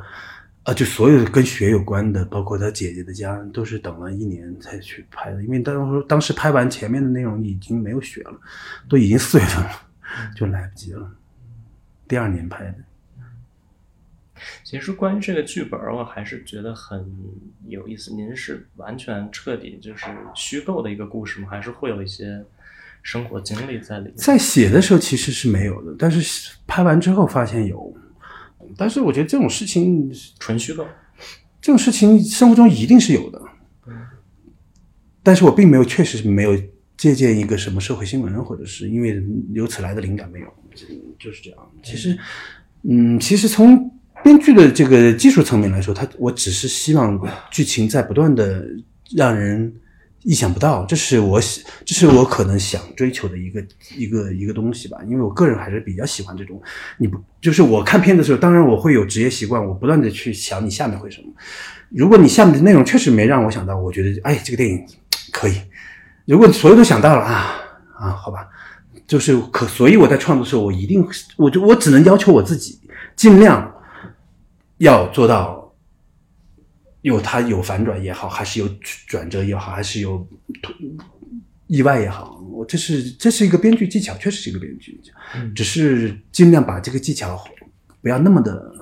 [0.63, 5.41] 啊，就所有的跟雪有关的，包括他姐姐的家，都是等了一年才去拍的。
[5.43, 8.38] 因为当时当时拍完前面的内容已经没有雪了，
[8.89, 9.71] 都已经四月份了，
[10.36, 11.10] 就来不及了。
[12.08, 12.75] 第二年拍的。
[14.65, 17.10] 其实关于这个剧本，我还是觉得很
[17.67, 18.13] 有意思。
[18.13, 21.47] 您是完全彻底就是虚构的一个故事吗？
[21.49, 22.43] 还是会有一些？
[23.03, 27.93] 生活经历在里面，在写的时候其实是没有的，但是拍完之后发现有。
[28.77, 30.87] 但是我觉得这种事情纯虚构，
[31.61, 33.41] 这种事情生活中一定是有的。
[35.21, 36.57] 但是我并没有，确实没有
[36.97, 40.47] 借鉴一个什么社会新闻，或者是因为由此来的灵感没有，
[41.19, 41.59] 就是这样。
[41.83, 42.17] 其实，
[42.83, 43.91] 嗯，其实从
[44.23, 47.19] 编剧的这个技术层面来说，他我只是希望
[47.51, 48.65] 剧情在不断的
[49.13, 49.73] 让人。
[50.23, 53.63] 意想不到，这是我喜，这是我可能想追求的一个
[53.97, 54.97] 一个一个东西吧。
[55.05, 56.62] 因为我个人还是比较喜欢这种，
[56.97, 61.27] 你不就是我看片的时候，当然我会有职业习惯，我不断的去想你下面会什么。
[61.89, 64.86] 如果你下面的内容确实没让我想到，我觉得哎，这个电影
[65.31, 65.62] 可以。
[66.25, 67.55] 如果所有都想到了啊
[67.99, 68.47] 啊，好吧，
[69.05, 71.05] 就是可，所以我在创作的时候，我一定，
[71.36, 72.79] 我就我只能要求我自己，
[73.15, 73.73] 尽量
[74.77, 75.62] 要做到。
[77.03, 78.67] 有它有反转也好，还是有
[79.07, 80.25] 转折也好，还是有
[81.67, 85.15] 意外也好，我这是这是一个编剧技巧，确实是一个编剧技巧，
[85.53, 87.41] 只是尽量把这个技巧
[88.01, 88.73] 不要那么的。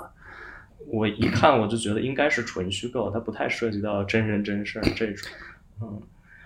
[0.87, 5.31] 我一看我就觉得应该是纯虚构，它不太涉及到真人真事儿这种。
[5.81, 6.01] 嗯，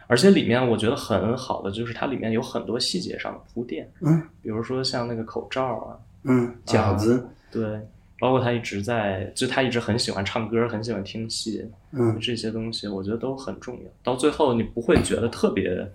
[0.08, 7.82] 而且里面我觉得很好的就是它里面有很多细节上的铺垫，嗯，比如说像那个口罩啊，嗯，饺子，对。
[8.20, 13.92] 包括他一直在，就他一直很喜欢唱歌，很喜欢听戏，嗯，这些东西我觉得都很重要。
[14.04, 15.92] 到最后你不会觉得特别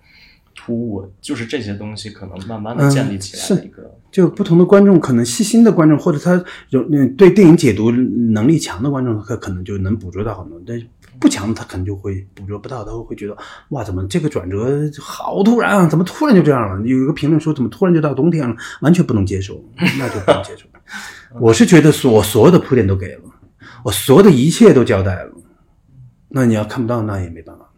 [0.55, 3.91] 突兀，就是这些东西可能慢慢的建立起来的一个。
[4.11, 10.79] 就不同的观众，可能细心的观众，或者他有嗯对电影解读能力强的观众，他可能就能捕捉到很多；但
[11.21, 13.37] 不强的，他可能就会捕捉不到，他会会觉得
[13.69, 15.87] 哇，怎么这个转折好突然啊？
[15.87, 16.87] 怎么突然就这样了？
[16.87, 18.57] 有一个评论说，怎么突然就到冬天了？
[18.81, 19.63] 完全不能接受，
[19.99, 20.65] 那就不能接受。
[21.39, 23.23] 我是觉得，所所有的铺垫都给了，
[23.85, 25.33] 我所有的一切都交代了，
[26.29, 27.71] 那你要看不到，那也没办法，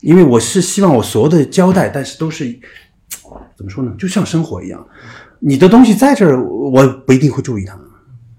[0.00, 2.58] 因为我是希望我所有的交代，但是都是
[3.56, 3.92] 怎么说呢？
[3.98, 4.86] 就像生活一样，
[5.40, 7.78] 你的东西在这儿，我不一定会注意它，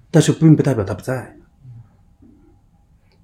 [0.10, 1.36] 但是并不代表它不在。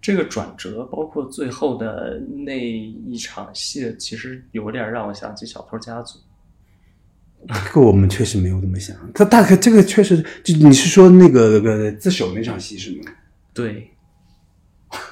[0.06, 6.20] 这个转折，包括最后的那一场戏，其实有点让我想起《小偷家族》。
[7.66, 8.96] 这个我们确实没有这么想。
[9.16, 13.12] 他大概这个确实，就你是说那个个自首那场戏是吗？
[13.52, 13.90] 对，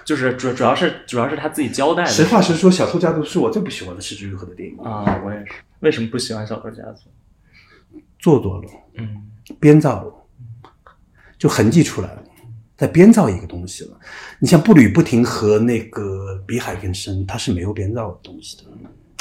[0.06, 2.12] 就是主主要是主要是他自己交代的。
[2.12, 5.24] 实话实说，《小偷家族》是我最不喜欢的失之愈合的电影啊！
[5.26, 5.54] 我也是。
[5.80, 7.10] 为什么不喜欢《小偷家族》？
[8.20, 9.28] 做作了，嗯，
[9.60, 10.14] 编造了，
[11.40, 12.23] 就痕迹出来了，
[12.84, 13.92] 在编造一个东西了。
[14.40, 18.64] 你像步履不停和那个比海更深，它是没有编造的东西的。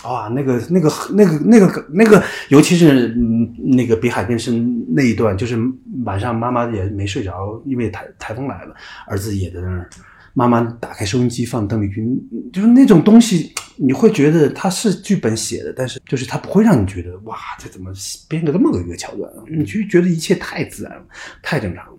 [0.08, 5.56] 哇，那个那个那个那个那个，尤其是嗯那个比海更深那一段，就是
[6.04, 8.74] 晚上妈妈也没睡着，因为台台风来了，
[9.06, 9.88] 儿子也在那儿。
[10.34, 12.18] 妈妈打开收音机放邓丽君，
[12.54, 17.92] 就是那种东西，你会觉得它是剧本写的，但是就是它不会让你觉得哇，这怎么
[18.28, 19.30] 编个这么个一个桥段？
[19.46, 21.04] 你就觉得一切太自然了，
[21.42, 21.92] 太正常了。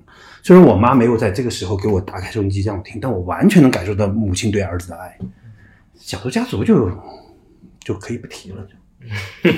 [0.46, 5.18] 虽然我妈没有在这个时候给我打开收音机让我听，但我完全能感受到母亲对儿子的爱。
[5.98, 6.92] 小偷家族就
[7.80, 8.58] 就可以不提了，
[9.42, 9.50] 就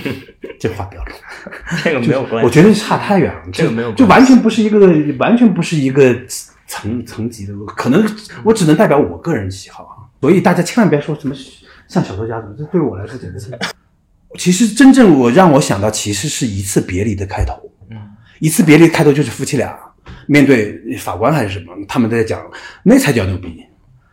[0.59, 1.17] 这话不要说，
[1.83, 2.45] 这个没有关系。
[2.45, 4.79] 我觉得差太远了，这个没有关系就完全不是一个，
[5.17, 6.15] 完全不是一个
[6.67, 7.53] 层层级的。
[7.75, 8.07] 可能
[8.43, 11.33] 我只能代表我个人喜好啊，所以大家千万别说什么
[11.87, 13.57] 像小偷家族，这对我来说简直是。
[14.37, 17.59] 其实真正我让我想到，其实是一次别离的开头。
[17.89, 17.97] 嗯，
[18.37, 19.75] 一次别离的开头就是夫妻俩
[20.27, 22.41] 面对法官还是什么，他们在讲，
[22.83, 23.63] 那才叫牛逼。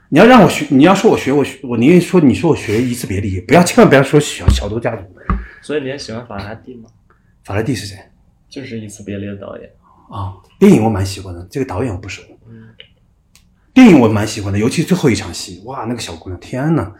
[0.08, 5.02] 你要让我学，你要说我学我学我宁愿说你说我学一次别离，不要千万不要说小小偷家族。
[5.62, 6.90] 所以你也喜欢法拉第吗？
[7.44, 7.96] 法拉第是谁
[8.48, 9.70] 就是一次别离的导演。
[10.10, 10.34] 啊？
[10.58, 12.20] 电影我蛮喜欢的，这个导演我不熟。
[12.50, 12.68] 嗯，
[13.72, 16.92] 电影我蛮喜欢的，尤其最后一场戏，哇，那个小姑娘，天呐，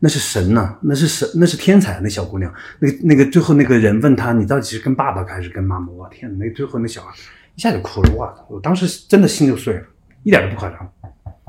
[0.00, 5.90] 那是神呐、那是神，那是天才，那小姑娘，那个那个最后那个人问她，你到底是跟爸爸还是跟妈妈？
[5.94, 7.14] 哇，天呐，那最后那小孩
[7.60, 9.86] 一下就哭了，哇，我当时真的心就碎了，
[10.22, 10.92] 一点都不夸张。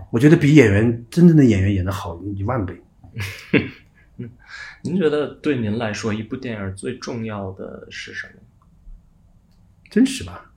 [0.09, 2.77] 我觉得比演员真正的演员演的好一万倍。
[4.83, 8.33] 您觉得对您来说，一部电影最重要的是什么？
[9.89, 10.50] 真实吧，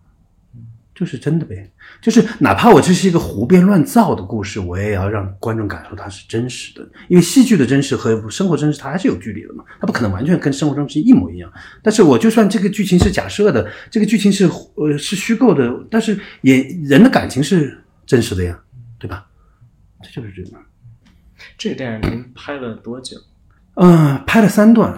[0.95, 1.71] 就是真的呗。
[2.01, 6.87] 就是哪怕我这是一个胡编乱造的故事，我也要让观众感受它是真实的。
[7.09, 11.53] 因为戏剧的真实和生活真实它还是有距离的嘛，它不可能完全跟生活中是一模一样。
[11.83, 18.59] 但是我就算这个剧情是假设的，这个剧情是呃是虚构的，但是也人的感情是真实的呀，
[18.99, 19.27] 对吧？
[20.03, 20.63] 这就是这样。
[21.59, 23.17] 这个电影您拍了多久？
[23.77, 24.93] 嗯，拍了三段，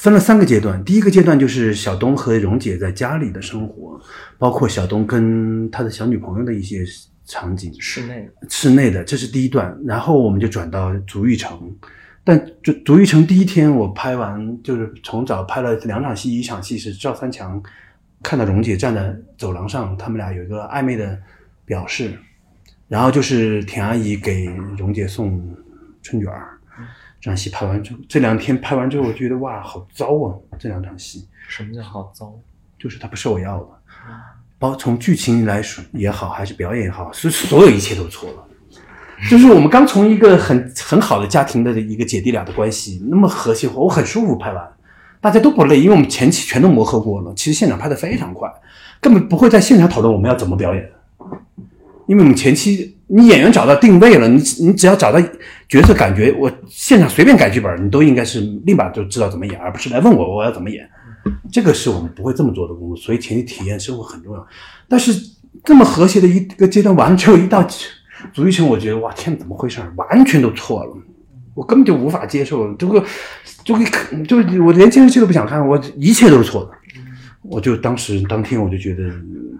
[0.00, 0.82] 分了三个阶段。
[0.82, 4.00] 第一个阶段就是小东和蓉姐在家里的生活，
[4.38, 6.82] 包括小东跟他的小女朋友的一些
[7.26, 8.48] 场景，室内的。
[8.48, 9.78] 室内的，这是第一段。
[9.84, 11.70] 然后我们就转到足浴城，
[12.24, 17.62] 但就足浴城第一天我拍完，就是从早拍了两场戏，一场戏是赵三强
[18.22, 21.18] 看到蓉姐站在走廊上，他们俩有一个暧昧的
[21.66, 22.18] 表示，
[22.88, 24.46] 然后就是田阿姨给
[24.78, 25.46] 蓉姐送
[26.00, 26.56] 春卷儿。
[27.20, 30.34] 这场戏拍完之后，这两天拍完之后，我觉得哇，好糟啊！
[30.58, 32.32] 这两场戏什么叫好糟？
[32.78, 33.68] 就是它不是我要的，
[34.58, 38.44] 包从剧情来说也好，还是表演也好，所所有一切都错了。
[39.28, 44.66] 就是我们刚从一个很很好的家庭的一个姐弟俩的关系，那么和谐，我很舒服拍完，
[45.20, 47.34] 大家都不累，因为我们前期全都磨合过了。
[47.36, 48.50] 其实现场拍的非常快，
[48.98, 50.90] 根本不会在现场讨论我们要怎么表演，
[52.06, 55.20] 因为我们前期你演员找到定位了，你你只要找到
[55.68, 60.88] 角色感觉，我现场随便改剧本，你都应该是立马就知道怎么演，而不是来问我我要怎么演。
[61.52, 64.46] 这个是我们不会这么做的工作，所以前期体验生活很重要。
[64.88, 65.12] 但是
[65.64, 67.66] 这么和谐的一个阶段完了之后，一到
[68.32, 69.80] 足浴城，我觉得哇天，怎么回事？
[69.96, 70.92] 完全都错了，
[71.54, 72.72] 我根本就无法接受。
[72.74, 73.04] 这个
[73.64, 73.84] 就给
[74.24, 76.70] 就我连电视剧都不想看，我一切都是错的。
[77.42, 79.02] 我就当时当天我就觉得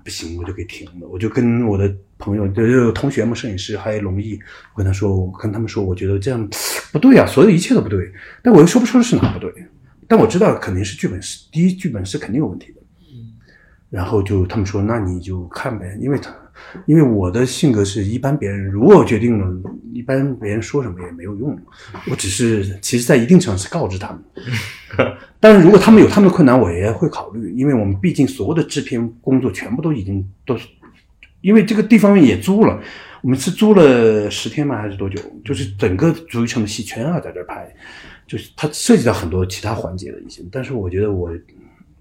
[0.05, 1.09] 不行，我就给停了。
[1.09, 4.39] 我就跟我的朋友，就是同学嘛，摄影师还有龙毅，
[4.75, 6.49] 我跟他说，我跟他们说，我觉得这样
[6.93, 8.13] 不对啊，所有一切都不对。
[8.43, 9.53] 但我又说不出是哪不对，
[10.07, 12.81] 但我知道肯定是剧本是第一，剧本是肯定有问题的。
[13.89, 16.33] 然后就他们说，那你就看呗，因为他
[16.87, 21.59] 因为我的性格是一般别人如果我决定了，一般别人说什么也没有用，
[22.11, 24.23] 我只是其实在一定程度上是告知他们。
[25.41, 30.69] 但是如果他们有他们的困难，我也会考虑，因为我们毕竟所有的制片工作全部都已经都是，
[31.41, 32.81] 因为这个地方也租了，
[33.23, 34.77] 我们是租了十天吗？
[34.77, 35.19] 还是多久？
[35.45, 37.73] 就是整个足浴城的戏全要在这儿拍，
[38.27, 41.31] 就是它涉及到很多其他环节的一些，但是我觉得我，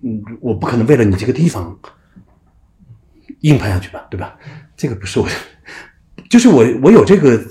[0.01, 1.77] 嗯，我不可能为了你这个地方
[3.41, 4.37] 硬拍下去吧，对吧？
[4.75, 5.27] 这个不是我，
[6.29, 7.41] 就是我我有这个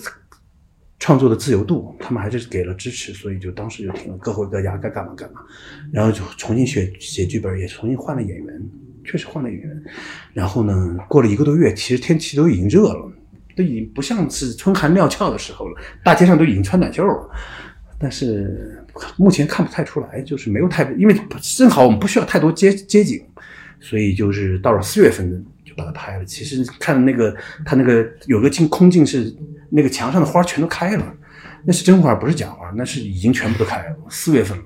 [0.98, 5.40] 创作的自由度，他们还是给了支持，所以就当时就停了，各回各家该干嘛干嘛，
[5.92, 8.62] 然后就重新写写剧本，也重新换了演员，
[9.04, 9.82] 确实换了演员。
[10.32, 13.12] 然后呢，过了一个多月，其实天气都已经热了，
[13.56, 17.30] 都已经不像是春寒料峭的时候了，大街上都已经穿短袖了。
[18.00, 18.84] 但是
[19.16, 21.16] 目前看不太出来，就是没有太，因为
[21.56, 23.20] 正好我们不需要太多街街景，
[23.80, 25.44] 所以就是到了四月份
[25.78, 26.24] 把它拍了。
[26.24, 29.34] 其实看那个它那个有个镜空镜是
[29.70, 31.14] 那个墙上的花全都开了，
[31.64, 33.96] 那是真花不是假花，那是已经全部都开了。
[34.10, 34.64] 四月份了，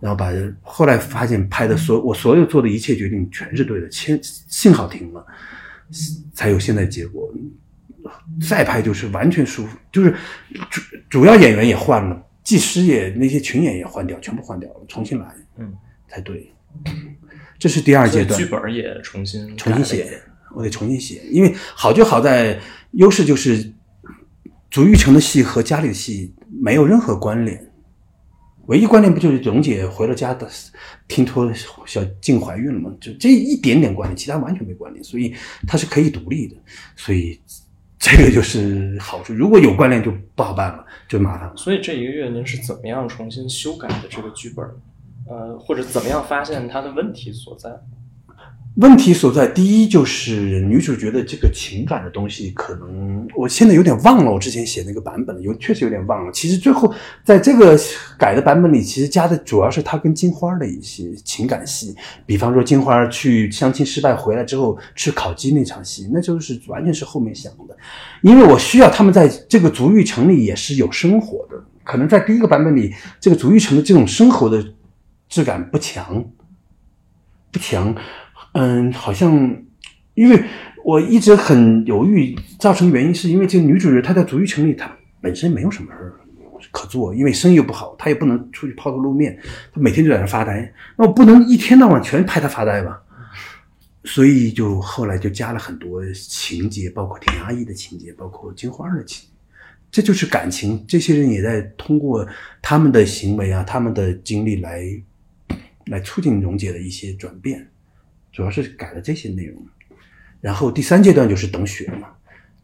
[0.00, 0.30] 然后把
[0.62, 5.26] 后来发现拍的所我所有做的一切决定全是对的，幸幸好停了，
[6.32, 7.28] 才有现在结果。
[8.48, 10.14] 再拍就是完全舒服，就是
[10.70, 10.80] 主
[11.10, 15.26] 主要演员也换了，技师也那些群演也换掉，全部换掉了，重新来，
[15.58, 15.74] 嗯，
[16.06, 16.52] 才对。
[17.58, 20.22] 这是第二阶段，剧本也重新重新写，
[20.56, 22.58] 我得重新写，因为好就好在
[22.92, 23.70] 优势就是
[24.70, 27.70] 足浴城的戏和家里的戏没有任何关联，
[28.68, 30.48] 唯一关联不就是蓉姐回了家的
[31.06, 31.52] 听托
[31.84, 32.90] 小静怀孕了吗？
[32.98, 35.34] 就这一点点关联，其他完全没关联，所以
[35.68, 36.56] 它是可以独立的，
[36.96, 37.38] 所以
[37.98, 39.34] 这个就是好处。
[39.34, 41.54] 如果有关联就不好办了，就麻烦了。
[41.54, 44.64] 所以这一个月您是怎么样重新修改的这个剧本？
[45.28, 47.68] 呃，或者怎么样发现它的问题所在？
[48.76, 56.30] 问题所在，第一就是女主角的这个情感的东西，可能我现在有点忘了，我之前写那个版本有确实有点忘了。
[56.30, 56.92] 其实最后
[57.24, 57.74] 在这个
[58.18, 67.74] 改的版本里，其实加的主要是她跟金花的一些情感戏，比方说金花去相亲失败回来之后吃烤鸡那场戏，那就是完全是后面想的，
[68.20, 74.62] 因为我需要他们在这个足浴城里也是有生活的，可能在第一个版本里，这个足浴城的这种生活的
[75.30, 76.22] 质感不强，
[77.50, 77.96] 不强。
[78.58, 79.54] 嗯，好像
[80.14, 80.42] 因为
[80.82, 84.90] 我一直很犹豫，造成原因是因为这个女主人她在足浴城里，她
[85.20, 85.92] 本身没有什么
[86.70, 89.38] 可做，因为生意又不好，她也不能出去抛头露面，
[89.74, 90.72] 她每天就在那发呆。
[90.96, 92.98] 那我不能一天到晚全拍她发呆吧？
[94.04, 99.28] 所以就后来就加了很多情节，包括田阿姨的情节，包括金花的情，
[99.90, 100.82] 这就是感情。
[100.88, 102.26] 这些人也在通过
[102.62, 104.82] 他们的行为啊，他们的经历来
[105.86, 107.68] 来促进蓉姐的一些转变。
[108.36, 109.66] 主要是改了这些内容，
[110.42, 112.14] 然后第三阶段就是等雪嘛，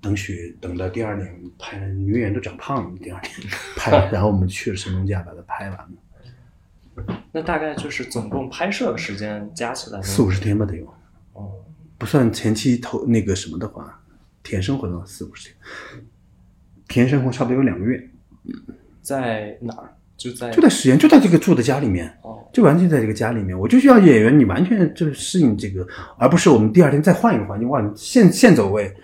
[0.02, 3.32] 等雪等到第二年拍，女演员都长胖了，第二年
[3.74, 7.14] 拍，然后我们去了神农架把它拍完了。
[7.32, 10.85] 那大概就是总共拍摄的时间加起来四五十天吧，得有。
[11.32, 11.50] 哦，
[11.96, 13.98] 不算前期投那个什么的话，
[14.42, 15.56] 体验生活的话四五十天，
[16.87, 18.11] 体验生活差不多有两个月。
[19.00, 19.96] 在哪儿？
[20.16, 22.12] 就在就在实验，就在这个住的家里面。
[22.53, 25.87] 就完全在这个家里面，我就需要演员，你完全就是适应这个，
[26.18, 27.66] 而不是我们第二天再换一个环境。
[27.70, 28.94] 哇，现现走位，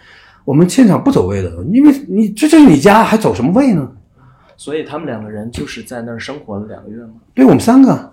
[0.44, 3.90] 我们现场不走位的，因为你这就是你家，还走什么位呢？
[4.58, 7.14] 所以他们两个人就是在那儿生活了两个月吗？
[7.32, 8.12] 对我们三个，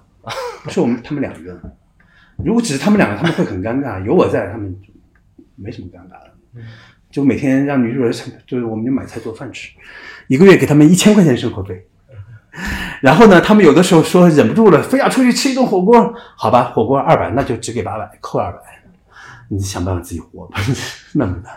[0.64, 1.60] 不是我们他们两个。
[2.38, 4.02] 如果只是他们两个，他们会很尴尬。
[4.06, 4.74] 有我在，他们
[5.56, 6.62] 没什么尴尬的。
[7.12, 8.14] 就每天让女主人，
[8.48, 9.70] 就是我们就买菜做饭吃，
[10.30, 11.86] 一个月给他们一千块钱生活费。
[13.06, 18.60] 然后呢，他们有的时候说忍不住了，非要出去吃一顿火锅，好吧，火锅二百，那就只给八百，扣二百，
[19.48, 20.60] 你想办法自己活吧，
[21.14, 21.50] 那么的。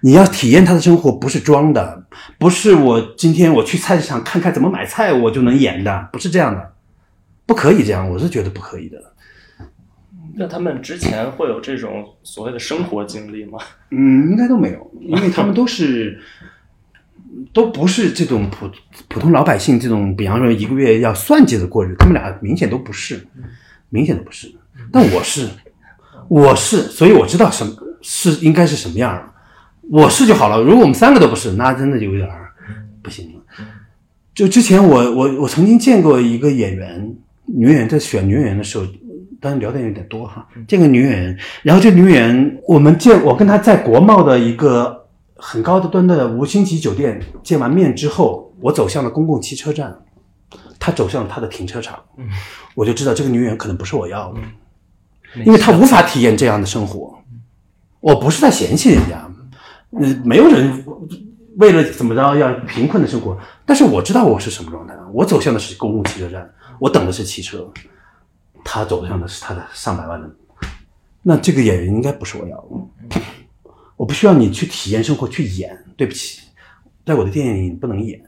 [0.00, 2.02] 你要体验他的生活，不是装的，
[2.36, 6.72] 不是我今天我去菜市场看看怎么买菜，我就能演的，不是这样的，
[7.46, 8.98] 不可以这样，我是觉得不可以的。
[10.34, 13.58] 那他们之前会有这种所谓的生活经历吗？
[13.90, 16.20] 嗯，应该都没有，因为他们都是。
[17.52, 18.68] 都不是这种普
[19.08, 23.26] 普通老百姓这种，比方说一个月要算计着过日，他们俩明显都不是，
[23.90, 24.52] 明显都不是。
[24.92, 25.48] 但我是，
[26.28, 27.72] 我是，所以我知道什么
[28.02, 29.32] 是应该是什么样
[29.90, 30.62] 我是就好了。
[30.62, 32.28] 如果我们三个都不是，那真的就有点
[33.02, 33.64] 不行了。
[34.34, 38.84] 就之前我我我曾经见过一个演员，女演员在选女演员的时候，
[39.40, 40.46] 当然聊的有点多哈。
[40.66, 44.97] 见个女演员，然后这女演员，我们见我跟她在国贸的一个。
[45.38, 49.96] 很高的端的五星级酒店见完面之后，我走向了公共汽车站，
[50.78, 51.98] 他走向了他的停车场，
[52.74, 54.40] 我就知道这个女演员可能不是我要的，
[55.44, 57.16] 因为她无法体验这样的生活。
[58.00, 59.30] 我不是在嫌弃人家，
[59.92, 60.84] 嗯，没有人
[61.56, 64.94] 为了怎么着要贫困的生活，但是我知道我是什么状态。
[65.12, 66.48] 我走向的是公共汽车站，
[66.78, 67.68] 我等的是汽车，
[68.64, 70.30] 他走向的是他的上百万的，
[71.22, 73.20] 那这个演员应该不是我要的。
[73.98, 76.40] 我不需要你去体验生活去演，对不起，
[77.04, 78.18] 在我的电影里不能演，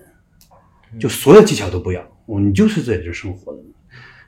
[0.99, 3.61] 就所有技巧都不要，你就是在这生活的，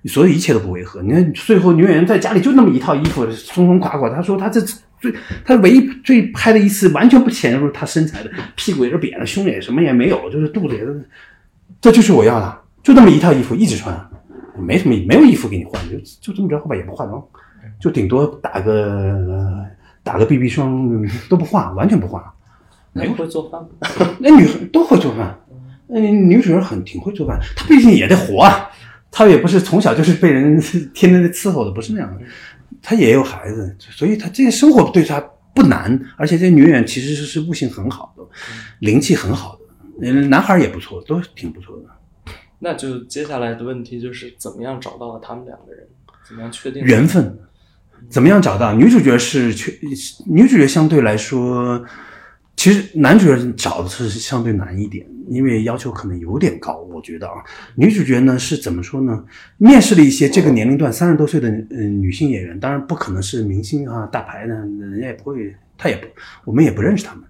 [0.03, 1.03] 你所有一切都不违和。
[1.03, 4.09] 你看最后女演员在家里就那么一套衣服，松松垮垮。
[4.09, 4.61] 她说她这
[5.01, 5.13] 最
[5.45, 11.05] 她唯一最拍的一次完全不显露她身材的，屁股也是扁的，胸也什么也没有，就是肚子也是，
[11.81, 14.09] 这就是我要的，就那么一套衣服一直穿，
[14.57, 17.21] 没什么没有衣服给你换，就就这么着，后边也不化妆，
[17.81, 19.67] 就顶多打个。
[20.03, 22.35] 打个 BB 霜都不化，完全不化。
[22.93, 23.67] 没会做饭？
[24.21, 25.39] 那女都会做饭。
[25.87, 28.71] 那女主人很挺会做饭，她毕竟也得活啊。
[29.11, 30.59] 她也不是从小就是被人
[30.95, 32.21] 天天的伺候的，不是那样的。
[32.83, 35.21] 她也有孩子，所以她这些生活对她
[35.55, 36.01] 不难。
[36.17, 38.23] 而且这女演员其实是是悟性很好的，
[38.81, 40.13] 灵气很好的。
[40.13, 42.35] 男孩也不错，都挺不错的。
[42.59, 45.87] 那就接下来的问题就是怎么样找到了他们两个人？
[46.27, 47.39] 怎么样确定缘分？
[48.11, 49.73] 怎么样找到女主角是确
[50.27, 51.83] 女主角相对来说，
[52.57, 57.35] 其实男主角找的是相对难一点，因为要求可能有点高，我觉得啊。
[57.75, 59.25] 女主角呢是怎么说呢？
[59.57, 66.07] 面试了一些这个年龄段三十多岁的嗯女性演员，当然不可能是明星啊大牌的，人家也不会，他也不，
[66.45, 67.25] 我们也不认识他们。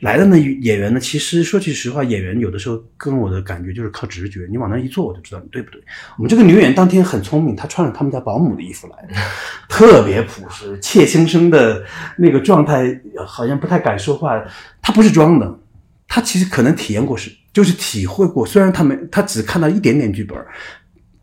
[0.00, 5.80] 来的呢演员呢，其实说句实话，演员有的时候跟我的感觉就是靠直觉，你往那一坐，我就知道你对不对。
[6.16, 9.08] 我们这个女演员当天很聪明，她穿了他们家保姆的衣服来，
[9.68, 11.84] 特别朴实，怯生生的
[12.16, 14.40] 那个状态，好像不太敢说话。
[14.80, 15.58] 她不是装的，
[16.06, 18.46] 她其实可能体验过是，就是体会过。
[18.46, 20.38] 虽然她没，她只看到一点点剧本。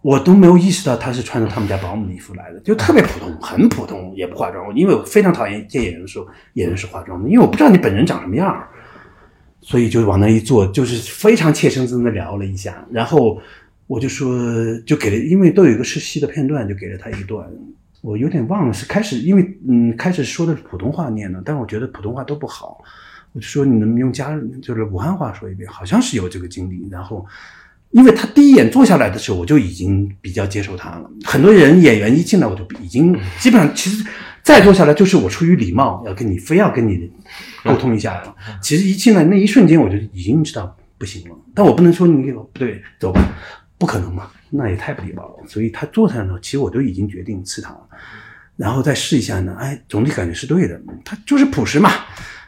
[0.05, 4.71] 我都没有意识到他是穿着他们家保姆的衣服来的，就特别普通， 很普通，也不化妆。
[4.75, 8.55] 因为我非常讨厌见演员的时候，演员是化妆的，因为我不知道你本人长什么样
[9.61, 13.41] 所以就往那一坐，就是非常怯生生的聊了一下，然后
[13.87, 14.31] 我就说，
[14.85, 17.43] 就给了，因为都有一个试戏的片段，就给了他一段，
[18.01, 22.79] 我有点忘了是开始，因为嗯，开始说的是普通话念的，但我觉得普通话都不好，
[23.33, 27.25] 我就说你能用家就是武汉话说一遍，好像是有这个经历，然后。
[27.91, 31.09] 因为他第一眼坐下来的时候，我就已经比较接受他了。
[31.23, 34.05] 很多人演员一进来，我就已经基本上，其实
[34.43, 37.09] 再坐下来就是我出于礼貌要跟你，非要跟你
[37.63, 38.35] 沟通一下了。
[38.61, 41.35] 其实一进来那一瞬间，我就已经知道不行了。
[41.53, 43.21] 但我不能说你不对，走吧，
[43.77, 45.47] 不可能嘛，那也太不礼貌了。
[45.47, 47.79] 所以他坐下来呢，其实我都已经决定吃他了，
[48.57, 50.77] 然后再试一下呢，哎，总体感觉是对的。
[51.05, 51.89] 他就是朴实嘛，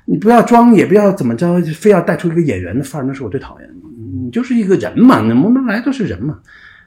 [0.03, 3.75] 你不要装，也不要怎么着，非要带出一个演员的范儿，那是我最讨厌的。
[4.13, 6.39] 你就是一个人嘛，那我们来都是人嘛。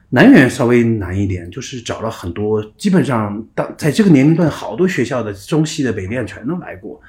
[0.09, 7.01] 男演员稍微难一点，就是找了很多，基本上当在这个年龄段，好多学校的中戏的、北电全都来过。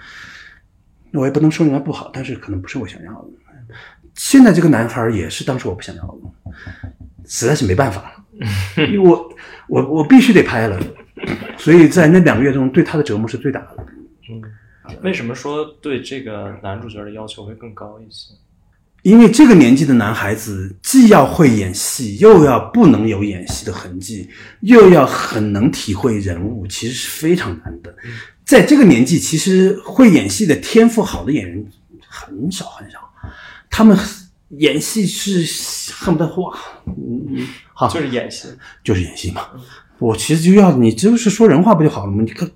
[1.12, 3.74] 我也不能说人家不好，但是可能不是我想要的。
[4.14, 6.52] 现在这个男孩也是当时我不想要的，
[7.26, 9.34] 实在是没办法了，因为我
[9.68, 10.80] 我我必须得拍了，
[11.56, 13.86] 所以在那两个月中对他的折磨是最大的。
[14.30, 14.42] 嗯，
[15.02, 18.32] 为什么说对这个男主角的要求会更高一些？
[19.02, 24.28] 因为这个年纪的男孩子，既要会演戏，又要不能有演戏的痕迹，
[24.60, 27.92] 又要很能体会人物，其实是非常难的。
[28.44, 31.66] 在这个年纪，其实会演戏的天赋好的演员
[32.06, 32.98] 很少很少，
[33.68, 33.98] 他们
[34.50, 38.48] 演戏是恨不得哇，嗯嗯，好，就是演戏，
[38.84, 39.48] 就是演戏嘛。
[39.98, 42.22] 我其实就要你，就是说人话不就好了吗？
[42.24, 42.48] 你看。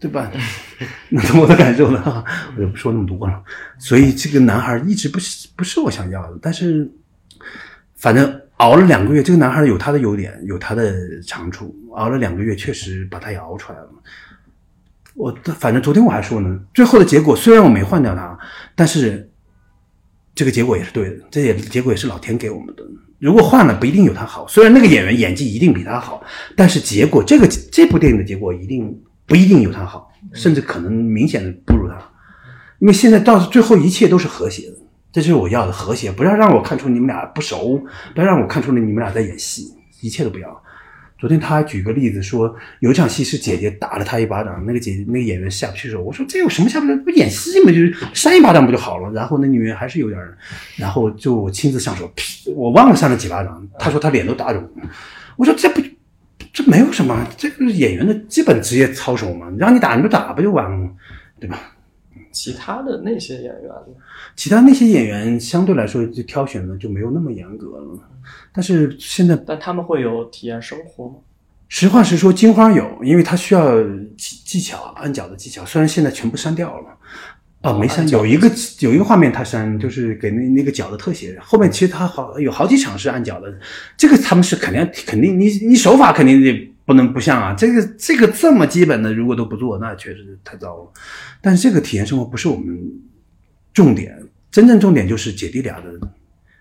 [0.00, 0.30] 对吧？
[1.10, 2.24] 那我的感受呢？
[2.56, 3.42] 我就不说那么多了。
[3.78, 6.88] 所以这个男孩一直不是不是我想要的，但是
[7.96, 11.74] 反正熬了两个月，这个男孩有他的优点，有他的长处。
[11.94, 13.88] 熬了两个月，确实把他也熬出来了。
[15.14, 18.38] 我反正昨天我还说呢，最后的结果虽然我没换掉他，
[18.76, 19.28] 但是
[20.32, 22.84] 这个结果也是对的，这也结果也是老天给我们的。
[23.18, 24.46] 如果换了，不一定有他好。
[24.46, 26.22] 虽然那个演员演技一定比他好，
[26.54, 28.96] 但是结果这个这部电影的结果一定。
[29.28, 31.94] 不一定有他好，甚至可能明显的不如他，
[32.78, 34.76] 因为现在到最后一切都是和谐的，
[35.12, 36.10] 这就是我要的和谐。
[36.10, 37.78] 不要让我看出你们俩不熟，
[38.14, 40.62] 不要让我看出来你们俩在演戏，一切都不要。
[41.18, 46.02] 昨天他还举个例子说，有一场戏是姐姐打了他一巴掌，那个姐那个演员下不去手。
[46.02, 46.96] 我说这有什么下不去？
[46.96, 49.12] 不演戏嘛，就是扇一巴掌不就好了？
[49.12, 50.18] 然后那女演员还是有点，
[50.76, 52.10] 然后就我亲自上手，
[52.56, 53.68] 我忘了扇了几巴掌。
[53.78, 54.66] 他说他脸都打肿。
[55.36, 55.82] 我说这不。
[56.58, 60.90] 这没有什么，这个是演员的基本职业操守嘛，让你打你就打不就完了吗？
[61.38, 61.56] 对吧？
[62.32, 63.70] 其他的那些演员，
[64.34, 68.00] 其他那些演员相对来说就挑选的就没有那么严格了。
[68.52, 71.14] 但是现在，但他们会有体验生活吗？
[71.68, 73.80] 实话实说，金花有，因为他需要
[74.16, 76.88] 技技巧，按脚的技巧，虽然现在全部删掉了。
[77.60, 78.48] 哦，没删，有一个
[78.78, 81.36] 有一个画面他删，就是给那那个脚的特写。
[81.42, 83.52] 后面其实他好有好几场是按脚的，
[83.96, 87.52] 这个他们是肯定肯定，你你手法肯定得不能不像啊。
[87.54, 90.92] 这个这个这么基本的，如果都不做，那确实太糟了。
[91.40, 92.78] 但是这个体验生活不是我们
[93.74, 94.16] 重点，
[94.52, 95.98] 真正重点就是姐弟俩的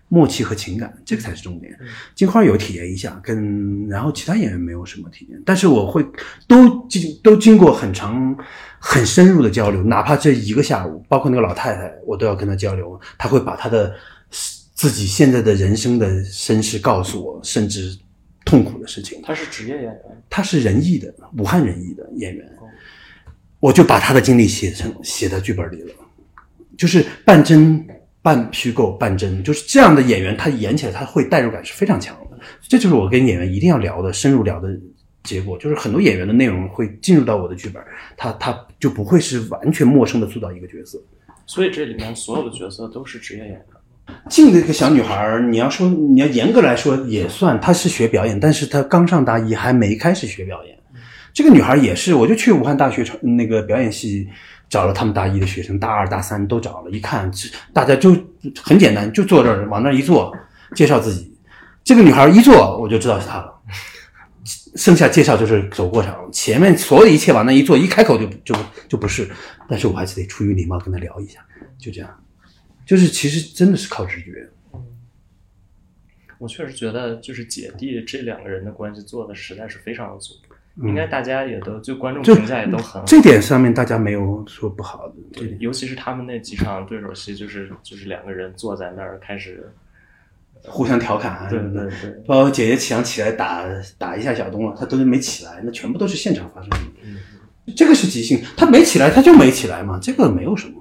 [0.08, 1.78] 默契和情感，这个才是重点。
[2.16, 6.04] 金花有体验一下，跟然后其他演员没有什么体验，但是我会
[6.48, 8.36] 都经都经过很长。
[8.80, 13.00] 很深入的交流，哪怕这一个下午，包括那个老太太，我都要跟她交流。
[13.18, 13.94] 她会把她的
[14.76, 17.98] 自己现在的人生的身世告诉我，甚至
[18.46, 19.20] 痛苦的事情。
[19.24, 22.50] 她是职业演员，她是仁义的，武汉仁义的演员。
[23.60, 25.94] 我就把她的经历写成写在剧本里了，
[26.78, 27.84] 就是半真
[28.22, 32.38] 半虚构半真，就是这样的演员，他演起来他会代入感是非常强的。
[32.62, 34.70] 这就是我跟演员一定要聊的深入聊的。
[35.28, 37.84] 结果就是很多演员的内容会进入到我的剧本，
[38.16, 40.98] 他他就不会是完全陌生的塑造一个角色。
[41.46, 43.62] 所以这里面所有的角色都是职业演员。
[44.30, 50.74] 静的一个小女孩，你要说你要严格来说也算，她是学表演，但是她刚上大一，还没开始学表演。
[51.34, 54.26] 这个女孩也是，我就去武汉大学那个表演系
[54.70, 57.30] 找了他们大一的学生，大二大三都找了，一看
[57.74, 58.16] 大家就
[58.62, 60.34] 很简单，就坐这儿往那儿一坐，
[60.74, 61.30] 介绍自己。
[61.84, 63.54] 这个女孩一坐，我就知道是她了。
[64.76, 68.56] 剩下介绍就是走过场，前面所有的一切往那一坐，一开口就就
[68.88, 69.30] 就不是。
[69.70, 71.40] 但是我还是得出于礼貌跟他聊一下，
[71.78, 72.24] 就这样。
[72.86, 74.50] 就是其实真的是靠直觉。
[76.40, 80.36] 我确实觉得，就是姐弟这两个人的关系做的实在是非常的足，
[80.84, 83.04] 应该大家也都就观众评价也都很好。
[83.06, 85.16] 这点上面大家没有说不好的。
[85.34, 89.68] 对，尤其是他们那几场对手戏，就是就是两个人坐在那儿开始，
[90.66, 91.50] 互相调侃啊，
[92.26, 93.64] 包括姐姐想起来打
[93.98, 96.78] 打一下小东了，他都没起来，那全部都是现场发生的。
[97.04, 97.18] 嗯
[97.76, 100.76] 这个是即兴，他没起来，他就没起来嘛，这个没有什么。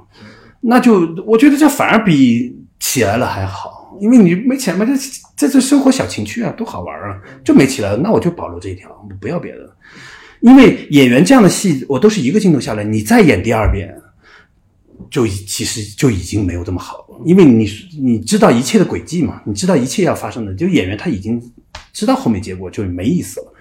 [0.61, 4.93] 那就我觉得这反而比起来了还好，因为你没起来嘛，这
[5.37, 9.68] 这这生活小情趣啊，多好玩啊，就没起来了，那我就保留这一条，我不要别的。
[10.39, 13.93] 因为演员这样的戏，我都是一个镜头下来，你再演第二遍，
[15.11, 17.69] 就已其实就已经没有这么好了，因为你
[18.01, 21.41] 你知道一切的轨迹嘛，你知道一切要发生的，就演员他已经
[21.93, 23.53] 知道后面结果，就没意思了，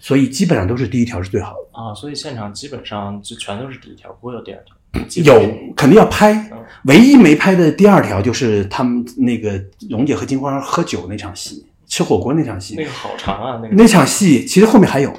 [0.00, 1.80] 所以基本上都是第一条是最好的。
[1.80, 4.76] 啊，所以现场基本上就全都是第一条，不会有第二条。
[5.24, 5.32] 有
[5.74, 12.84] 肯定要拍嗯，唯一没拍的第二条就是他们那个蓉姐和金花喝酒那场戏，吃火锅那场戏那。
[12.84, 15.10] 个好长啊，那个那场戏其实后面还有，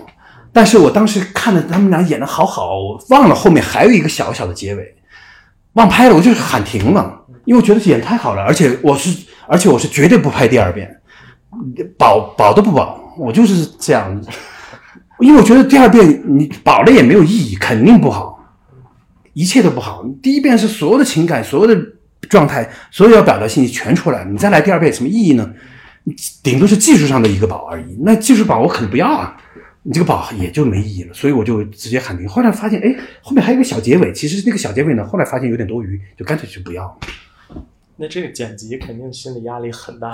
[0.52, 4.96] 但是我当时看着他们俩演的好好，我忘了后面还有一个小小的结尾，
[5.74, 11.01] 忘拍了，我就是喊停了，因为我觉得演太好了，而且我是而且我是绝对不拍第二遍，
[11.97, 14.24] 保保都不保，我就是这样，
[15.19, 18.39] 因为我觉得第二遍你保了也没有意义，肯定不好。
[19.34, 20.05] 一切都不好。
[20.21, 21.76] 第一遍是所有的情感、所有的
[22.30, 25.49] 状态、所有要表达信息全出来，你再来第二遍有什么意义呢？
[26.43, 27.97] 顶多是技术上的一个保而已。
[28.03, 29.36] 那技术保我肯定不要啊，
[29.84, 31.14] 你这个保也就没意义了。
[31.14, 32.28] 所以我就直接喊停。
[32.28, 36.98] 后来发现，哎，后面还有一个小结尾，其实那个小结尾呢，后来发现有点多余，就干脆就不要了。
[37.96, 40.12] 那这个剪辑肯定心理压力很大，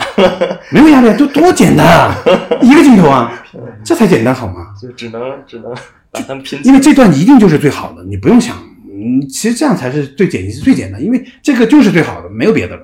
[0.69, 2.13] 没有压力，就多简单啊，
[2.61, 3.41] 一个镜头啊，
[3.85, 4.73] 这才简单好吗？
[4.81, 5.73] 就只能只能
[6.11, 8.57] 把它们拼因为这段一定就是最好的，你不用想，
[8.91, 12.81] 嗯，其实这样才是最简是最简单，因为这个就是最好的，没有别的了。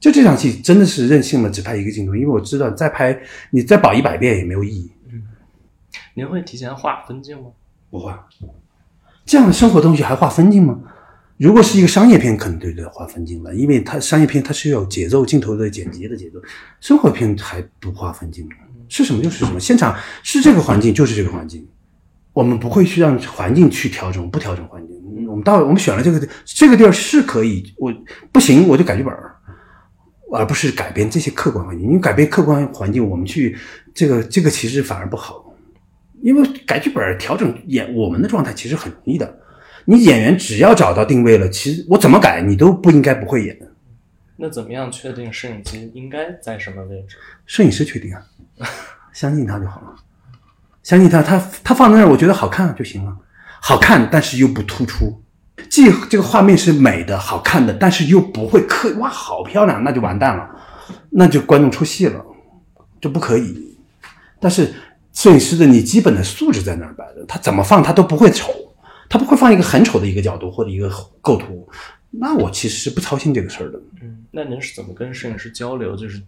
[0.00, 3.20] 就这场戏真的是任性了，只拍一个镜头，因为我知道再拍
[3.50, 4.90] 你再保一百遍也没有意义，
[6.18, 7.44] 您会提前画分镜吗？
[7.90, 8.26] 不画。
[9.24, 10.76] 这样的生活东西还画分镜吗？
[11.36, 16.40] 如果是一个商业片，可能就得画分镜了，因为它商业片它是有节奏、镜头的剪辑的节奏，
[16.80, 18.48] 生活片还不画分镜，
[18.88, 21.64] 是什么就是什么，现场是这个环境就是这个环境，
[22.32, 25.28] 我们不会去让环境去调整，不调整环境。
[25.28, 27.94] 我们到我们选了这个地这个地儿是可以，我
[28.32, 29.14] 不行我就改剧本，
[30.32, 31.86] 而不是改变这些客观环境。
[31.86, 33.56] 因为改变客观环境，我们去
[33.94, 35.44] 这个这个其实反而不好，
[36.22, 39.38] 因为改剧本调整演我们的状态其实很容易的。
[39.84, 43.58] 你演员只要找到定位了，其实我怎么改你都不应该不会演。
[44.36, 47.16] 那怎么样确定摄影机应该在什么位置？
[47.46, 48.22] 摄影师确定啊，
[49.12, 49.94] 相信他就好了，
[50.82, 53.16] 相信他，他他放在那儿，我觉得好看就行了，
[53.60, 55.20] 好看但是又不突出，
[55.68, 60.48] 既这个画面是美的、好看的，但是又不会刻哇好漂亮，那就完蛋了，
[61.10, 62.24] 那就观众出戏了，
[63.00, 63.76] 这不可以。
[64.38, 64.72] 但是
[65.18, 68.52] 摄影师的你基本的素质在那儿摆着，他怎么放他都不会丑，
[69.08, 70.88] 他不会放一个很丑的一个角度或者一个
[71.20, 71.68] 构图，
[72.08, 73.80] 那我其实是不操心这个事儿的。
[74.00, 75.96] 嗯，那您是怎么跟摄影师交流？
[75.96, 76.22] 就是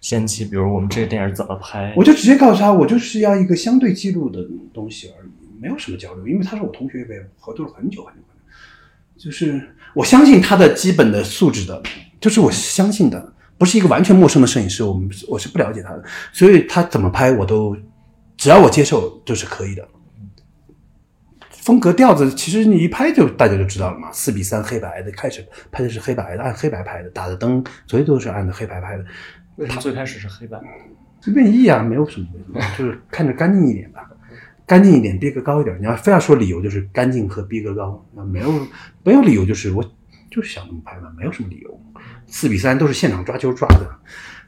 [0.00, 1.92] 先期，比如我们这个电影怎么拍？
[1.96, 4.38] 我就直接告诉他，我就是要一个相对记录的
[4.72, 8.22] 东西而已，没有什么交流，因为他是我同学呗，合作了很久很久很
[9.18, 9.60] 久，就是
[9.92, 11.82] 我相信他的基本的素质的，
[12.20, 17.76] 就是我相信的，不是一个完全陌生的摄影师，我们我是不了解他的，所以他怎么拍我都
[18.36, 19.86] 只要我接受就是可以的。
[21.50, 29.04] 风格调子，其实你一拍就大家就知道了嘛，四比三黑白的，开始拍的是黑白的，按黑白拍的，打的灯，所以都是按的黑白拍的，
[29.56, 30.60] 为什么最开始是黑白？
[31.20, 34.08] 随便意啊，没有什么为什么，就是 看着干净一点吧，
[34.64, 35.76] 干净一点，逼格高一点。
[35.80, 38.66] 你要非要说理由，就是干净和逼格高，那没有
[39.02, 39.82] 没有理由，就是我
[40.30, 41.80] 就是想这么拍嘛，没有什么理由。
[42.28, 43.98] 四比三都是现场抓阄抓的，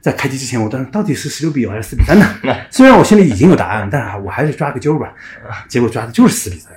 [0.01, 2.25] 在开机之前，我当时到底是十六比九还是四比三呢？
[2.71, 5.13] 虽然我心里已经有答案，但是我还是抓个阄吧。
[5.67, 6.71] 结果抓的就是四比三，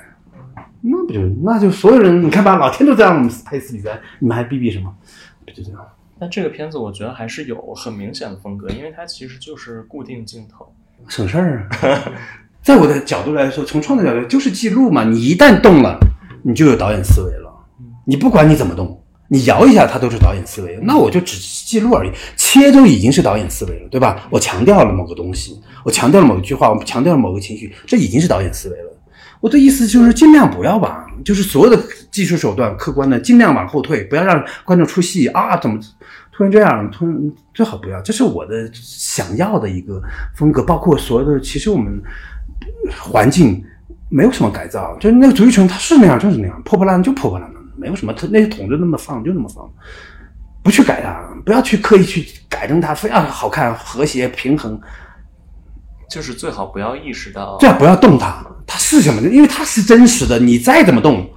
[0.80, 4.94] 那不就那就所有人你看吧，老天都在让我们拍四比三，你们还逼逼什么？
[5.46, 5.80] 不就这样？
[6.18, 10.72] 但这个片子我觉得还是有很明显的风格，因为它其实就是固定镜头。
[11.08, 12.12] 省事儿啊。
[12.62, 15.02] 在我的角度来说，从创作角度就是记录嘛。
[15.02, 15.98] 你一旦动了，
[16.44, 17.52] 你就有导演思维了。
[18.04, 19.01] 你不管你怎么动，
[19.32, 20.78] 你摇一下它都是导演思维。
[20.82, 24.28] 那我就只记录而已，切都已经是导演思维了，对吧？
[24.28, 28.90] 我强调了某个东西，我强调了某一句话，我强调了某个情绪，这已经是导演思维了。
[29.40, 35.56] 我的意思就是尽量不要吧，就是所有的技术手段、客观的尽量往后退，不要让观众出戏啊！
[35.56, 35.80] 怎么
[36.30, 36.88] 突然这样？
[36.90, 40.00] 突然最好不要，这是我的想要的一个
[40.36, 40.62] 风格。
[40.62, 42.00] 包括所有的，其实我们
[43.00, 43.64] 环境
[44.10, 48.12] 没有什么改造，就是那个足浴城它是那样就是那样，破破烂烂就破破烂烂，没有什么。
[48.12, 49.68] 它那些桶就那么放，就那么放，
[50.62, 54.80] 不去改它，不要去刻意去改正它，非要好看、和谐、平衡。
[56.08, 59.28] 就是最好不要意识到，最好不要动它，它是什么呢？
[59.28, 61.28] 因为它是真实的，你再怎么动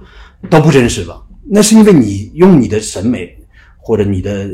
[0.48, 1.26] 都不真实了。
[1.48, 3.34] 那是因为你用你的审美
[3.78, 4.48] 或者你的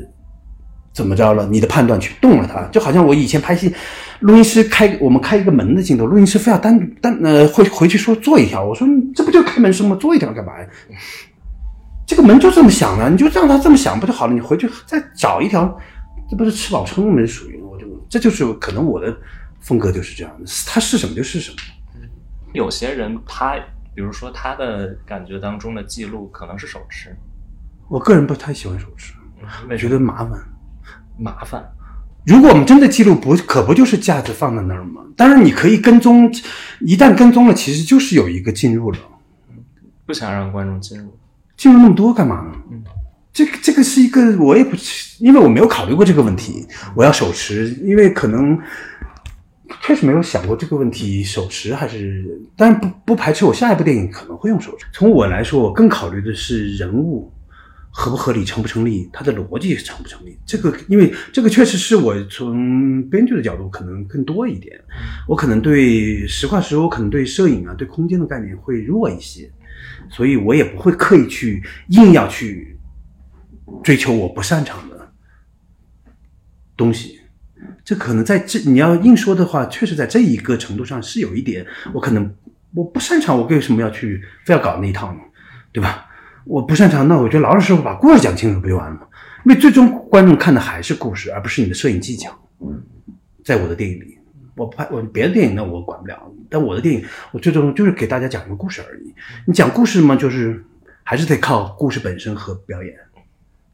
[0.92, 2.62] 怎么着了，你的判断去动了它。
[2.70, 3.74] 就好像我以前拍戏，
[4.20, 8.86] 录音师开我们开一个门的镜头，录音师非要单单呃会回去说做一条，我说
[9.16, 9.96] 这不就开门声吗？
[9.96, 10.66] 做一条干嘛呀？
[12.12, 14.34] 这个门就这么想的，你就让他这么想不就好了？
[14.34, 15.80] 你回去再找一条，
[16.28, 19.16] 这不是吃饱撑门属于我就这就是可能我的。
[19.64, 21.56] 风格就是这样的，他是什么就是什么。
[22.52, 23.54] 有些人他，
[23.94, 27.16] 比如说他的感觉当中的记录可能是手持，
[27.88, 29.14] 我个人不太喜欢手持，
[29.70, 30.32] 我觉得麻烦。
[31.16, 31.64] 麻烦。
[32.26, 35.02] 如果我们真的记录，不可不就是架子放在那儿吗？
[35.16, 36.28] 当然你可以跟踪，
[36.80, 38.98] 一旦跟踪了，其实就是有一个进入了。
[40.04, 41.16] 不想让观众进入，
[41.62, 42.52] 进入那么多干嘛呢？
[42.72, 42.82] 嗯，
[43.32, 44.74] 这个这个是一个，我也不，
[45.20, 46.66] 因为我没有考虑过这个问题。
[46.96, 48.58] 我要手持，因为可能。
[49.80, 54.86] 确实没有想过这个问题，手持还是，但不不排斥我下一部电影可能会用手持。
[54.92, 57.32] 从我来说，我更考虑的是人物
[57.90, 60.38] 合不合理、成不成立，它的逻辑成不成立。
[60.44, 64.78] 这个，因为这个确实是我从编剧的角度可能更多一点。
[65.26, 69.50] 我可能对实话实说，我可能对摄影啊、对空间的概念会弱一些，
[70.10, 72.78] 所以我也不会刻意去硬要去
[73.82, 75.12] 追求我不擅长的
[76.76, 77.20] 东西。
[77.84, 82.34] 这可能在这你要硬说的话，确实在这一个程度上是有一点，我可能
[82.74, 85.18] 我不擅长，我为什么要去非要搞那一套呢？
[85.72, 86.06] 对吧？
[86.44, 89.06] 我不擅长，那我就老老实实把故事讲清楚不就完了吗？
[89.44, 92.36] 因为最终观众看的还是故事，而不是你的摄影技巧。
[93.44, 94.18] 在我的电影里，
[94.56, 99.14] 我拍我别的电影那我管不了，但我的电影我最终就是给大家讲一个故事而已。
[99.46, 100.62] 你讲故事嘛，就是
[101.02, 102.94] 还是得靠故事本身和表演，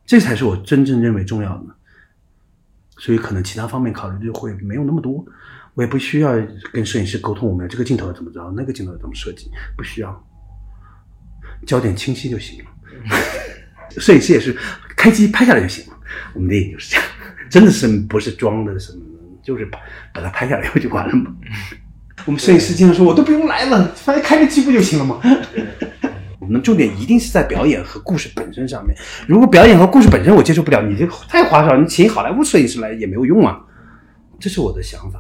[0.07, 1.67] 这才是我真正认为重要的。
[2.97, 5.25] 所以可能其他方面考虑就会没有那么多，
[5.75, 6.33] 我也不需要
[6.73, 10.25] 跟摄影师沟通，我们这个镜头怎么着，那个镜头怎么设计，不需要，
[11.67, 12.71] 焦点清晰就行了。
[13.99, 14.57] 摄影师也是
[14.97, 15.99] 开机拍下来就行了，
[16.35, 17.07] 我们电影就是这样，
[17.49, 19.01] 真的是不是装的什么，
[19.43, 19.79] 就是把
[20.13, 21.35] 把它拍下来不就完了嘛。
[22.29, 25.19] 我们摄影师经常说，我都不用来了，反正开个机不就行了吗？
[26.39, 28.95] 我们重点一定是在表演和故事本身上面。
[29.27, 33.59] 如果表演和故事本身我接受不了，你这太花哨，你请好莱坞摄影师来也没有用啊。
[34.39, 35.19] 这是我的想法。